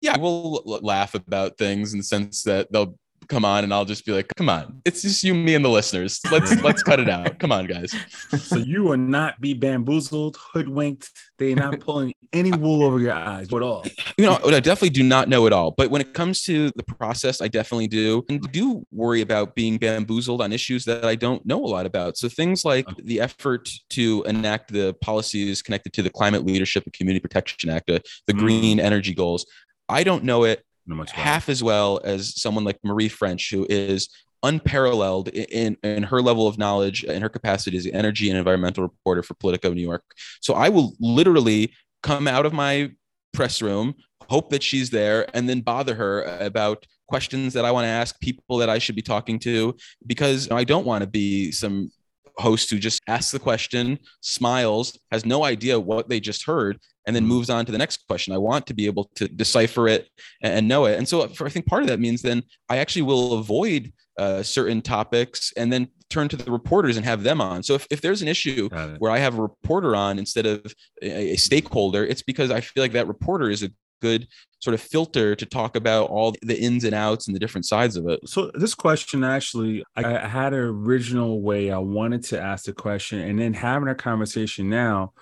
Yeah, 0.00 0.16
we'll 0.18 0.62
laugh 0.64 1.14
about 1.14 1.56
things 1.56 1.92
in 1.92 1.98
the 1.98 2.04
sense 2.04 2.42
that 2.42 2.70
they'll 2.72 2.98
come 3.28 3.44
on 3.44 3.64
and 3.64 3.72
I'll 3.72 3.84
just 3.84 4.04
be 4.04 4.12
like, 4.12 4.30
come 4.36 4.48
on, 4.48 4.80
it's 4.84 5.02
just 5.02 5.22
you, 5.24 5.34
me, 5.34 5.54
and 5.54 5.64
the 5.64 5.68
listeners. 5.68 6.20
Let's 6.30 6.54
let's 6.62 6.82
cut 6.82 7.00
it 7.00 7.08
out. 7.08 7.38
Come 7.38 7.52
on, 7.52 7.66
guys. 7.66 7.94
So 8.38 8.56
you 8.56 8.84
will 8.84 8.96
not 8.96 9.40
be 9.40 9.54
bamboozled, 9.54 10.36
hoodwinked. 10.36 11.10
They're 11.38 11.54
not 11.54 11.80
pulling 11.80 12.14
any 12.32 12.52
wool 12.52 12.82
over 12.82 12.98
your 12.98 13.12
eyes 13.12 13.52
at 13.52 13.62
all. 13.62 13.84
You 14.16 14.26
know, 14.26 14.38
I 14.42 14.60
definitely 14.60 14.90
do 14.90 15.02
not 15.02 15.28
know 15.28 15.46
it 15.46 15.52
all. 15.52 15.70
But 15.70 15.90
when 15.90 16.00
it 16.00 16.14
comes 16.14 16.42
to 16.44 16.70
the 16.76 16.82
process, 16.82 17.42
I 17.42 17.48
definitely 17.48 17.88
do. 17.88 18.24
And 18.28 18.40
do 18.52 18.86
worry 18.90 19.20
about 19.20 19.54
being 19.54 19.76
bamboozled 19.76 20.40
on 20.40 20.52
issues 20.52 20.84
that 20.86 21.04
I 21.04 21.14
don't 21.14 21.44
know 21.44 21.62
a 21.62 21.66
lot 21.66 21.86
about. 21.86 22.16
So 22.16 22.28
things 22.28 22.64
like 22.64 22.86
the 22.96 23.20
effort 23.20 23.68
to 23.90 24.24
enact 24.26 24.72
the 24.72 24.94
policies 25.02 25.62
connected 25.62 25.92
to 25.94 26.02
the 26.02 26.10
Climate 26.10 26.46
Leadership 26.46 26.84
and 26.84 26.92
Community 26.92 27.20
Protection 27.20 27.70
Act, 27.70 27.90
uh, 27.90 27.98
the 28.26 28.32
mm. 28.32 28.38
green 28.38 28.80
energy 28.80 29.14
goals. 29.14 29.46
I 29.88 30.02
don't 30.02 30.24
know 30.24 30.44
it 30.44 30.65
half 31.10 31.48
as 31.48 31.62
well 31.62 32.00
as 32.04 32.40
someone 32.40 32.64
like 32.64 32.78
Marie 32.84 33.08
French, 33.08 33.50
who 33.50 33.66
is 33.68 34.08
unparalleled 34.42 35.28
in, 35.28 35.76
in 35.82 36.04
her 36.04 36.22
level 36.22 36.46
of 36.46 36.58
knowledge 36.58 37.04
and 37.04 37.22
her 37.22 37.28
capacity 37.28 37.76
as 37.76 37.84
the 37.84 37.92
energy 37.92 38.28
and 38.28 38.38
environmental 38.38 38.82
reporter 38.82 39.22
for 39.22 39.34
Politico 39.34 39.72
New 39.72 39.82
York. 39.82 40.04
So 40.40 40.54
I 40.54 40.68
will 40.68 40.94
literally 41.00 41.72
come 42.02 42.28
out 42.28 42.46
of 42.46 42.52
my 42.52 42.92
press 43.32 43.60
room, 43.60 43.94
hope 44.28 44.50
that 44.50 44.62
she's 44.62 44.90
there, 44.90 45.26
and 45.34 45.48
then 45.48 45.60
bother 45.60 45.94
her 45.94 46.22
about 46.40 46.86
questions 47.08 47.52
that 47.54 47.64
I 47.64 47.70
want 47.70 47.84
to 47.84 47.88
ask 47.88 48.18
people 48.20 48.58
that 48.58 48.68
I 48.70 48.78
should 48.78 48.96
be 48.96 49.02
talking 49.02 49.38
to 49.40 49.76
because 50.06 50.50
I 50.50 50.64
don't 50.64 50.86
want 50.86 51.02
to 51.02 51.08
be 51.08 51.52
some 51.52 51.90
host 52.38 52.70
who 52.70 52.78
just 52.78 53.02
asks 53.08 53.32
the 53.32 53.38
question, 53.38 53.98
smiles, 54.20 54.98
has 55.10 55.24
no 55.24 55.44
idea 55.44 55.78
what 55.78 56.08
they 56.08 56.20
just 56.20 56.44
heard, 56.46 56.78
and 57.06 57.14
then 57.14 57.26
moves 57.26 57.50
on 57.50 57.64
to 57.64 57.72
the 57.72 57.78
next 57.78 58.06
question. 58.08 58.34
I 58.34 58.38
want 58.38 58.66
to 58.66 58.74
be 58.74 58.86
able 58.86 59.10
to 59.16 59.28
decipher 59.28 59.88
it 59.88 60.08
and 60.42 60.68
know 60.68 60.86
it. 60.86 60.98
And 60.98 61.08
so 61.08 61.26
for, 61.28 61.46
I 61.46 61.50
think 61.50 61.66
part 61.66 61.82
of 61.82 61.88
that 61.88 62.00
means 62.00 62.22
then 62.22 62.42
I 62.68 62.78
actually 62.78 63.02
will 63.02 63.34
avoid 63.34 63.92
uh, 64.18 64.42
certain 64.42 64.82
topics 64.82 65.52
and 65.56 65.72
then 65.72 65.88
turn 66.08 66.28
to 66.28 66.36
the 66.36 66.50
reporters 66.50 66.96
and 66.96 67.04
have 67.04 67.22
them 67.22 67.40
on. 67.40 67.62
So 67.62 67.74
if, 67.74 67.86
if 67.90 68.00
there's 68.00 68.22
an 68.22 68.28
issue 68.28 68.68
where 68.98 69.10
I 69.10 69.18
have 69.18 69.38
a 69.38 69.42
reporter 69.42 69.94
on 69.94 70.18
instead 70.18 70.46
of 70.46 70.74
a, 71.02 71.32
a 71.32 71.36
stakeholder, 71.36 72.04
it's 72.04 72.22
because 72.22 72.50
I 72.50 72.60
feel 72.60 72.82
like 72.82 72.92
that 72.92 73.08
reporter 73.08 73.50
is 73.50 73.62
a 73.62 73.70
good 74.00 74.28
sort 74.58 74.74
of 74.74 74.80
filter 74.80 75.36
to 75.36 75.46
talk 75.46 75.76
about 75.76 76.10
all 76.10 76.34
the 76.42 76.58
ins 76.58 76.84
and 76.84 76.94
outs 76.94 77.26
and 77.26 77.36
the 77.36 77.40
different 77.40 77.66
sides 77.66 77.96
of 77.96 78.08
it. 78.08 78.20
So 78.26 78.50
this 78.54 78.74
question 78.74 79.22
actually, 79.22 79.84
I, 79.94 80.26
had 80.26 80.52
an 80.52 80.60
original 80.60 81.40
way 81.42 81.70
I 81.70 81.78
wanted 81.78 82.24
to 82.24 82.40
ask 82.40 82.64
the 82.64 82.72
question, 82.72 83.20
and 83.20 83.38
then 83.38 83.54
having 83.54 83.88
a 83.88 83.94
conversation 83.94 84.68
now 84.68 85.12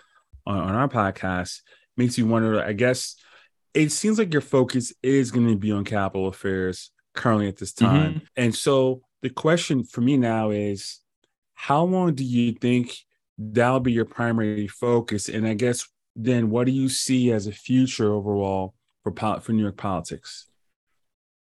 on, 0.47 0.59
on 0.59 0.75
our 0.75 0.89
podcast 0.89 1.61
makes 1.97 2.17
you 2.17 2.27
wonder. 2.27 2.63
I 2.63 2.73
guess 2.73 3.17
it 3.75 3.91
seems 3.91 4.19
like 4.19 4.33
your 4.33 4.43
focus 4.43 4.93
is 5.03 5.31
going 5.31 5.49
to 5.49 5.57
be 5.57 5.73
on 5.73 5.85
capital 5.85 6.29
affairs 6.29 6.91
currently 7.15 7.49
at 7.49 7.57
this 7.57 7.73
time, 7.73 8.15
mm-hmm. 8.15 8.25
and 8.37 8.55
so 8.55 9.03
the 9.23 9.31
question 9.31 9.85
for 9.85 10.01
me 10.01 10.17
now 10.17 10.51
is, 10.51 11.01
how 11.55 11.83
long 11.83 12.15
do 12.15 12.25
you 12.25 12.53
think 12.53 12.95
that'll 13.39 13.81
be 13.81 13.93
your 13.93 14.05
primary 14.05 14.69
focus? 14.69 15.29
And 15.29 15.47
I 15.47 15.55
guess 15.55 15.89
then 16.17 16.51
what 16.51 16.67
do 16.67 16.73
you 16.73 16.89
see 16.89 17.33
as 17.33 17.47
a 17.47 17.53
future 17.53 18.13
overall 18.13 18.75
for 19.03 19.13
pol- 19.13 19.41
for 19.41 19.53
New 19.53 19.63
York 19.63 19.77
politics? 19.77 20.49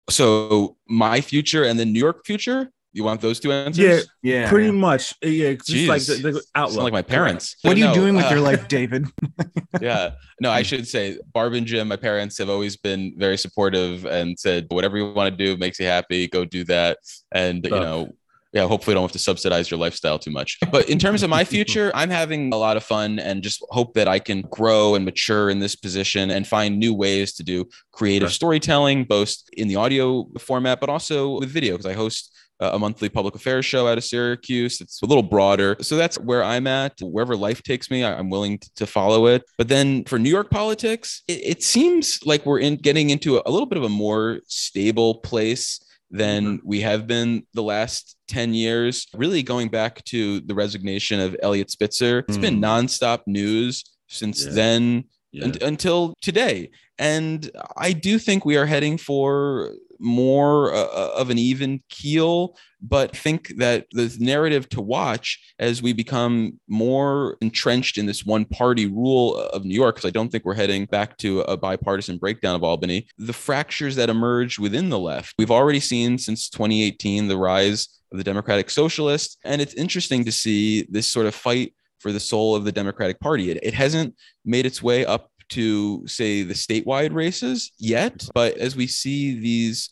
So 0.09 0.77
my 0.87 1.21
future 1.21 1.63
and 1.63 1.79
the 1.79 1.85
New 1.85 1.99
York 1.99 2.25
future. 2.25 2.69
You 2.95 3.03
want 3.03 3.21
those 3.21 3.39
two 3.39 3.51
answers? 3.51 4.07
Yeah, 4.21 4.41
yeah, 4.41 4.49
pretty 4.49 4.69
much. 4.69 5.15
Yeah, 5.23 5.53
just 5.53 5.67
Jeez. 5.67 5.87
like 5.87 6.05
the, 6.05 6.13
the 6.13 6.43
outlook. 6.53 6.73
Sound 6.75 6.83
like 6.83 6.93
my 6.93 7.01
parents. 7.01 7.55
What 7.63 7.75
are 7.75 7.79
you 7.79 7.85
no, 7.85 7.93
doing 7.95 8.15
with 8.15 8.25
uh, 8.25 8.29
your 8.29 8.39
life, 8.39 8.67
David? 8.67 9.07
yeah, 9.81 10.11
no, 10.39 10.51
I 10.51 10.61
should 10.61 10.87
say 10.87 11.17
Barb 11.33 11.53
and 11.53 11.65
Jim, 11.65 11.87
my 11.87 11.95
parents 11.95 12.37
have 12.37 12.51
always 12.51 12.77
been 12.77 13.15
very 13.17 13.39
supportive 13.39 14.05
and 14.05 14.37
said 14.37 14.67
whatever 14.69 14.95
you 14.95 15.11
want 15.11 15.35
to 15.35 15.35
do 15.35 15.57
makes 15.57 15.79
you 15.79 15.87
happy, 15.87 16.27
go 16.27 16.45
do 16.45 16.63
that. 16.65 16.99
And 17.31 17.65
you 17.65 17.71
know, 17.71 18.11
yeah, 18.53 18.67
hopefully 18.67 18.93
don't 18.93 19.03
have 19.03 19.11
to 19.11 19.19
subsidize 19.19 19.71
your 19.71 19.79
lifestyle 19.79 20.19
too 20.19 20.31
much. 20.31 20.59
But 20.71 20.89
in 20.89 20.99
terms 20.99 21.23
of 21.23 21.29
my 21.29 21.43
future, 21.43 21.91
I'm 21.95 22.11
having 22.11 22.53
a 22.53 22.57
lot 22.57 22.77
of 22.77 22.83
fun 22.83 23.19
and 23.19 23.41
just 23.41 23.65
hope 23.69 23.95
that 23.95 24.07
I 24.07 24.19
can 24.19 24.41
grow 24.43 24.93
and 24.93 25.03
mature 25.03 25.49
in 25.49 25.59
this 25.59 25.75
position 25.75 26.29
and 26.29 26.47
find 26.47 26.77
new 26.77 26.93
ways 26.93 27.33
to 27.33 27.43
do 27.43 27.67
creative 27.91 28.27
right. 28.27 28.33
storytelling, 28.33 29.05
both 29.05 29.35
in 29.53 29.67
the 29.67 29.75
audio 29.75 30.29
format, 30.39 30.79
but 30.79 30.89
also 30.89 31.39
with 31.39 31.49
video, 31.49 31.73
because 31.73 31.87
I 31.87 31.93
host 31.93 32.29
a 32.59 32.79
monthly 32.79 33.09
public 33.09 33.35
affairs 33.35 33.65
show 33.65 33.87
out 33.87 33.97
of 33.97 34.03
Syracuse. 34.03 34.79
It's 34.79 35.01
a 35.01 35.05
little 35.05 35.23
broader. 35.23 35.75
So 35.81 35.97
that's 35.97 36.17
where 36.19 36.43
I'm 36.43 36.67
at. 36.67 36.93
Wherever 37.01 37.35
life 37.35 37.63
takes 37.63 37.89
me, 37.89 38.05
I'm 38.05 38.29
willing 38.29 38.59
to 38.75 38.85
follow 38.85 39.25
it. 39.25 39.43
But 39.57 39.67
then 39.67 40.05
for 40.05 40.19
New 40.19 40.29
York 40.29 40.49
politics, 40.49 41.23
it, 41.27 41.41
it 41.43 41.63
seems 41.63 42.19
like 42.25 42.45
we're 42.45 42.59
in 42.59 42.77
getting 42.77 43.09
into 43.09 43.41
a 43.43 43.51
little 43.51 43.65
bit 43.65 43.77
of 43.77 43.83
a 43.83 43.89
more 43.89 44.39
stable 44.47 45.15
place 45.15 45.79
than 46.13 46.57
mm-hmm. 46.57 46.67
we 46.67 46.81
have 46.81 47.07
been 47.07 47.45
the 47.53 47.63
last 47.63 48.15
10 48.27 48.53
years. 48.53 49.07
Really 49.15 49.43
going 49.43 49.69
back 49.69 50.03
to 50.05 50.39
the 50.41 50.53
resignation 50.53 51.19
of 51.19 51.35
Eliot 51.41 51.71
Spitzer, 51.71 52.19
it's 52.19 52.37
mm. 52.37 52.41
been 52.41 52.61
nonstop 52.61 53.21
news 53.25 53.83
since 54.07 54.45
yeah. 54.45 54.51
then. 54.51 55.03
Yeah. 55.31 55.45
un- 55.45 55.57
until 55.63 56.13
today. 56.21 56.69
And 56.99 57.49
I 57.75 57.93
do 57.93 58.19
think 58.19 58.45
we 58.45 58.55
are 58.55 58.67
heading 58.67 58.99
for 58.99 59.73
more 59.99 60.73
uh, 60.73 61.09
of 61.15 61.29
an 61.29 61.37
even 61.37 61.81
keel, 61.89 62.57
but 62.81 63.15
think 63.15 63.53
that 63.57 63.85
the 63.91 64.15
narrative 64.19 64.67
to 64.69 64.81
watch 64.81 65.53
as 65.59 65.81
we 65.81 65.93
become 65.93 66.59
more 66.67 67.37
entrenched 67.41 67.97
in 67.97 68.05
this 68.05 68.25
one 68.25 68.45
party 68.45 68.87
rule 68.87 69.37
of 69.37 69.65
New 69.65 69.75
York, 69.75 69.95
because 69.95 70.07
I 70.07 70.11
don't 70.11 70.29
think 70.29 70.45
we're 70.45 70.53
heading 70.53 70.85
back 70.85 71.17
to 71.17 71.41
a 71.41 71.55
bipartisan 71.55 72.17
breakdown 72.17 72.55
of 72.55 72.63
Albany, 72.63 73.07
the 73.17 73.33
fractures 73.33 73.95
that 73.95 74.09
emerge 74.09 74.59
within 74.59 74.89
the 74.89 74.99
left. 74.99 75.33
We've 75.37 75.51
already 75.51 75.79
seen 75.79 76.17
since 76.17 76.49
2018 76.49 77.27
the 77.27 77.37
rise 77.37 77.87
of 78.13 78.17
the 78.17 78.23
Democratic 78.23 78.69
Socialists. 78.69 79.37
And 79.43 79.61
it's 79.61 79.73
interesting 79.73 80.23
to 80.25 80.31
see 80.31 80.83
this 80.89 81.07
sort 81.07 81.25
of 81.25 81.35
fight 81.35 81.73
for 81.99 82.11
the 82.11 82.19
soul 82.19 82.55
of 82.55 82.65
the 82.65 82.71
Democratic 82.71 83.19
Party. 83.19 83.49
It, 83.49 83.59
it 83.63 83.73
hasn't 83.73 84.15
made 84.45 84.65
its 84.65 84.83
way 84.83 85.05
up 85.05 85.31
to 85.49 86.05
say 86.07 86.43
the 86.43 86.53
statewide 86.53 87.13
races 87.13 87.71
yet, 87.79 88.27
but 88.33 88.57
as 88.57 88.75
we 88.75 88.87
see 88.87 89.39
these 89.39 89.89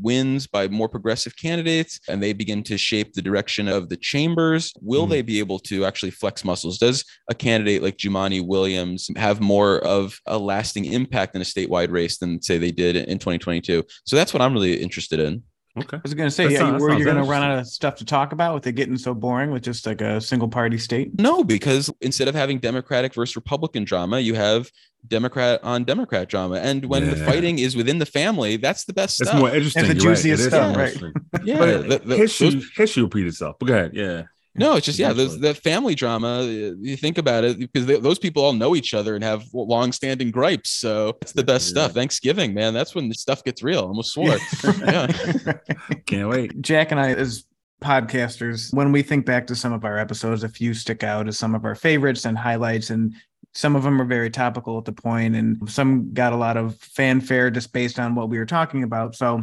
wins 0.00 0.46
by 0.46 0.66
more 0.68 0.88
progressive 0.88 1.36
candidates 1.36 2.00
and 2.08 2.22
they 2.22 2.32
begin 2.32 2.62
to 2.62 2.78
shape 2.78 3.12
the 3.12 3.22
direction 3.22 3.68
of 3.68 3.88
the 3.88 3.96
chambers, 3.98 4.72
will 4.80 5.06
Mm. 5.06 5.10
they 5.10 5.22
be 5.22 5.38
able 5.38 5.58
to 5.60 5.84
actually 5.84 6.10
flex 6.10 6.44
muscles? 6.44 6.78
Does 6.78 7.04
a 7.30 7.34
candidate 7.34 7.82
like 7.82 7.98
Jumaane 7.98 8.46
Williams 8.46 9.08
have 9.16 9.40
more 9.40 9.78
of 9.84 10.18
a 10.26 10.38
lasting 10.38 10.86
impact 10.86 11.34
in 11.34 11.42
a 11.42 11.44
statewide 11.44 11.90
race 11.90 12.16
than 12.18 12.40
say 12.40 12.56
they 12.58 12.72
did 12.72 12.96
in 12.96 13.18
2022? 13.18 13.84
So 14.06 14.16
that's 14.16 14.32
what 14.32 14.40
I'm 14.42 14.54
really 14.54 14.80
interested 14.80 15.20
in. 15.20 15.42
Okay. 15.76 15.96
I 15.96 16.00
was 16.04 16.14
going 16.14 16.28
to 16.28 16.30
say, 16.30 16.44
That 16.44 16.52
yeah, 16.52 16.58
sounds- 16.60 16.72
you 16.74 16.78
that 16.78 16.82
were 16.82 16.88
you 16.98 17.04
sounds 17.04 17.14
going 17.14 17.24
to 17.24 17.30
run 17.30 17.42
out 17.42 17.58
of 17.58 17.66
stuff 17.66 17.96
to 17.96 18.04
talk 18.04 18.30
about 18.32 18.54
with 18.54 18.66
it 18.68 18.72
getting 18.72 18.96
so 18.96 19.12
boring 19.12 19.50
with 19.50 19.62
just 19.64 19.86
like 19.86 20.00
a 20.00 20.20
single 20.20 20.48
party 20.48 20.78
state? 20.78 21.18
No, 21.18 21.42
because 21.42 21.90
instead 22.00 22.28
of 22.28 22.34
having 22.36 22.58
Democratic 22.58 23.12
versus 23.12 23.34
Republican 23.34 23.82
drama, 23.84 24.20
you 24.20 24.34
have 24.34 24.70
Democrat 25.08 25.58
on 25.64 25.82
Democrat 25.84 26.28
drama. 26.28 26.56
And 26.56 26.84
when 26.86 27.10
the 27.10 27.16
fighting 27.16 27.58
is 27.58 27.74
within 27.74 27.98
the 27.98 28.06
family, 28.06 28.56
that's 28.56 28.84
the 28.84 28.92
best 28.92 29.20
It's 29.20 29.28
stuff. 29.30 29.40
more 29.40 29.50
interesting. 29.50 29.82
And 29.82 29.90
the 29.90 29.94
you're 29.94 30.14
juiciest 30.14 30.42
It 30.42 30.46
is 30.46 30.52
stuff, 30.52 30.76
more 30.76 30.84
right. 30.84 31.44
yeah, 31.44 31.58
But 31.58 31.88
the- 31.88 31.98
the- 32.08 32.16
history, 32.18 32.50
those- 32.50 32.70
history 32.76 33.02
repeat 33.02 33.26
itself. 33.26 33.56
But 33.58 33.66
go 33.66 33.74
ahead. 33.74 33.90
Yeah. 33.94 34.22
No, 34.56 34.76
it's 34.76 34.86
just 34.86 34.98
yeah, 34.98 35.12
those, 35.12 35.38
the 35.40 35.54
family 35.54 35.94
drama. 35.94 36.40
uh, 36.40 36.74
You 36.80 36.96
think 36.96 37.18
about 37.18 37.44
it 37.44 37.58
because 37.58 37.86
they, 37.86 37.98
those 37.98 38.18
people 38.18 38.44
all 38.44 38.52
know 38.52 38.76
each 38.76 38.94
other 38.94 39.14
and 39.14 39.24
have 39.24 39.44
long-standing 39.52 40.30
gripes. 40.30 40.70
So 40.70 41.16
it's 41.22 41.32
the 41.32 41.42
best 41.44 41.66
Yeah. 41.68 41.82
stuff. 41.84 41.92
Thanksgiving, 41.92 42.54
man, 42.54 42.72
that's 42.74 42.94
when 42.94 43.08
the 43.08 43.14
stuff 43.14 43.42
gets 43.44 43.62
real. 43.62 43.80
Almost 43.80 44.12
swore. 44.14 44.36
yeah. 44.80 45.06
Can't 46.06 46.28
wait. 46.28 46.60
Jack 46.60 46.90
and 46.92 47.00
I, 47.00 47.14
as 47.14 47.44
podcasters, 47.82 48.72
when 48.72 48.92
we 48.92 49.02
think 49.02 49.26
back 49.26 49.46
to 49.48 49.54
some 49.54 49.72
of 49.72 49.84
our 49.84 49.98
episodes, 49.98 50.42
a 50.44 50.48
few 50.48 50.74
stick 50.74 51.02
out 51.02 51.28
as 51.28 51.38
some 51.38 51.54
of 51.54 51.64
our 51.64 51.74
favorites 51.74 52.24
and 52.24 52.36
highlights, 52.38 52.90
and 52.90 53.14
some 53.54 53.76
of 53.76 53.82
them 53.82 54.00
are 54.00 54.04
very 54.06 54.30
topical 54.30 54.78
at 54.78 54.84
the 54.84 54.92
point, 54.92 55.36
and 55.36 55.68
some 55.70 56.12
got 56.12 56.32
a 56.32 56.36
lot 56.36 56.56
of 56.56 56.76
fanfare 56.78 57.50
just 57.50 57.72
based 57.72 57.98
on 57.98 58.14
what 58.14 58.28
we 58.28 58.38
were 58.38 58.46
talking 58.46 58.82
about. 58.82 59.14
So 59.14 59.42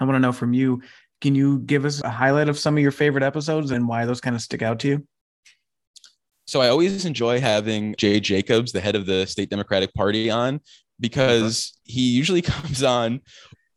I 0.00 0.04
want 0.04 0.14
to 0.16 0.20
know 0.20 0.32
from 0.32 0.52
you. 0.52 0.82
Can 1.26 1.34
you 1.34 1.58
give 1.58 1.84
us 1.84 2.00
a 2.04 2.08
highlight 2.08 2.48
of 2.48 2.56
some 2.56 2.76
of 2.76 2.82
your 2.84 2.92
favorite 2.92 3.24
episodes 3.24 3.72
and 3.72 3.88
why 3.88 4.06
those 4.06 4.20
kind 4.20 4.36
of 4.36 4.42
stick 4.42 4.62
out 4.62 4.78
to 4.78 4.86
you? 4.86 5.06
So 6.46 6.60
I 6.60 6.68
always 6.68 7.04
enjoy 7.04 7.40
having 7.40 7.96
Jay 7.98 8.20
Jacobs, 8.20 8.70
the 8.70 8.80
head 8.80 8.94
of 8.94 9.06
the 9.06 9.26
state 9.26 9.50
Democratic 9.50 9.92
Party, 9.92 10.30
on 10.30 10.60
because 11.00 11.76
he 11.82 12.02
usually 12.02 12.42
comes 12.52 12.84
on 12.84 13.22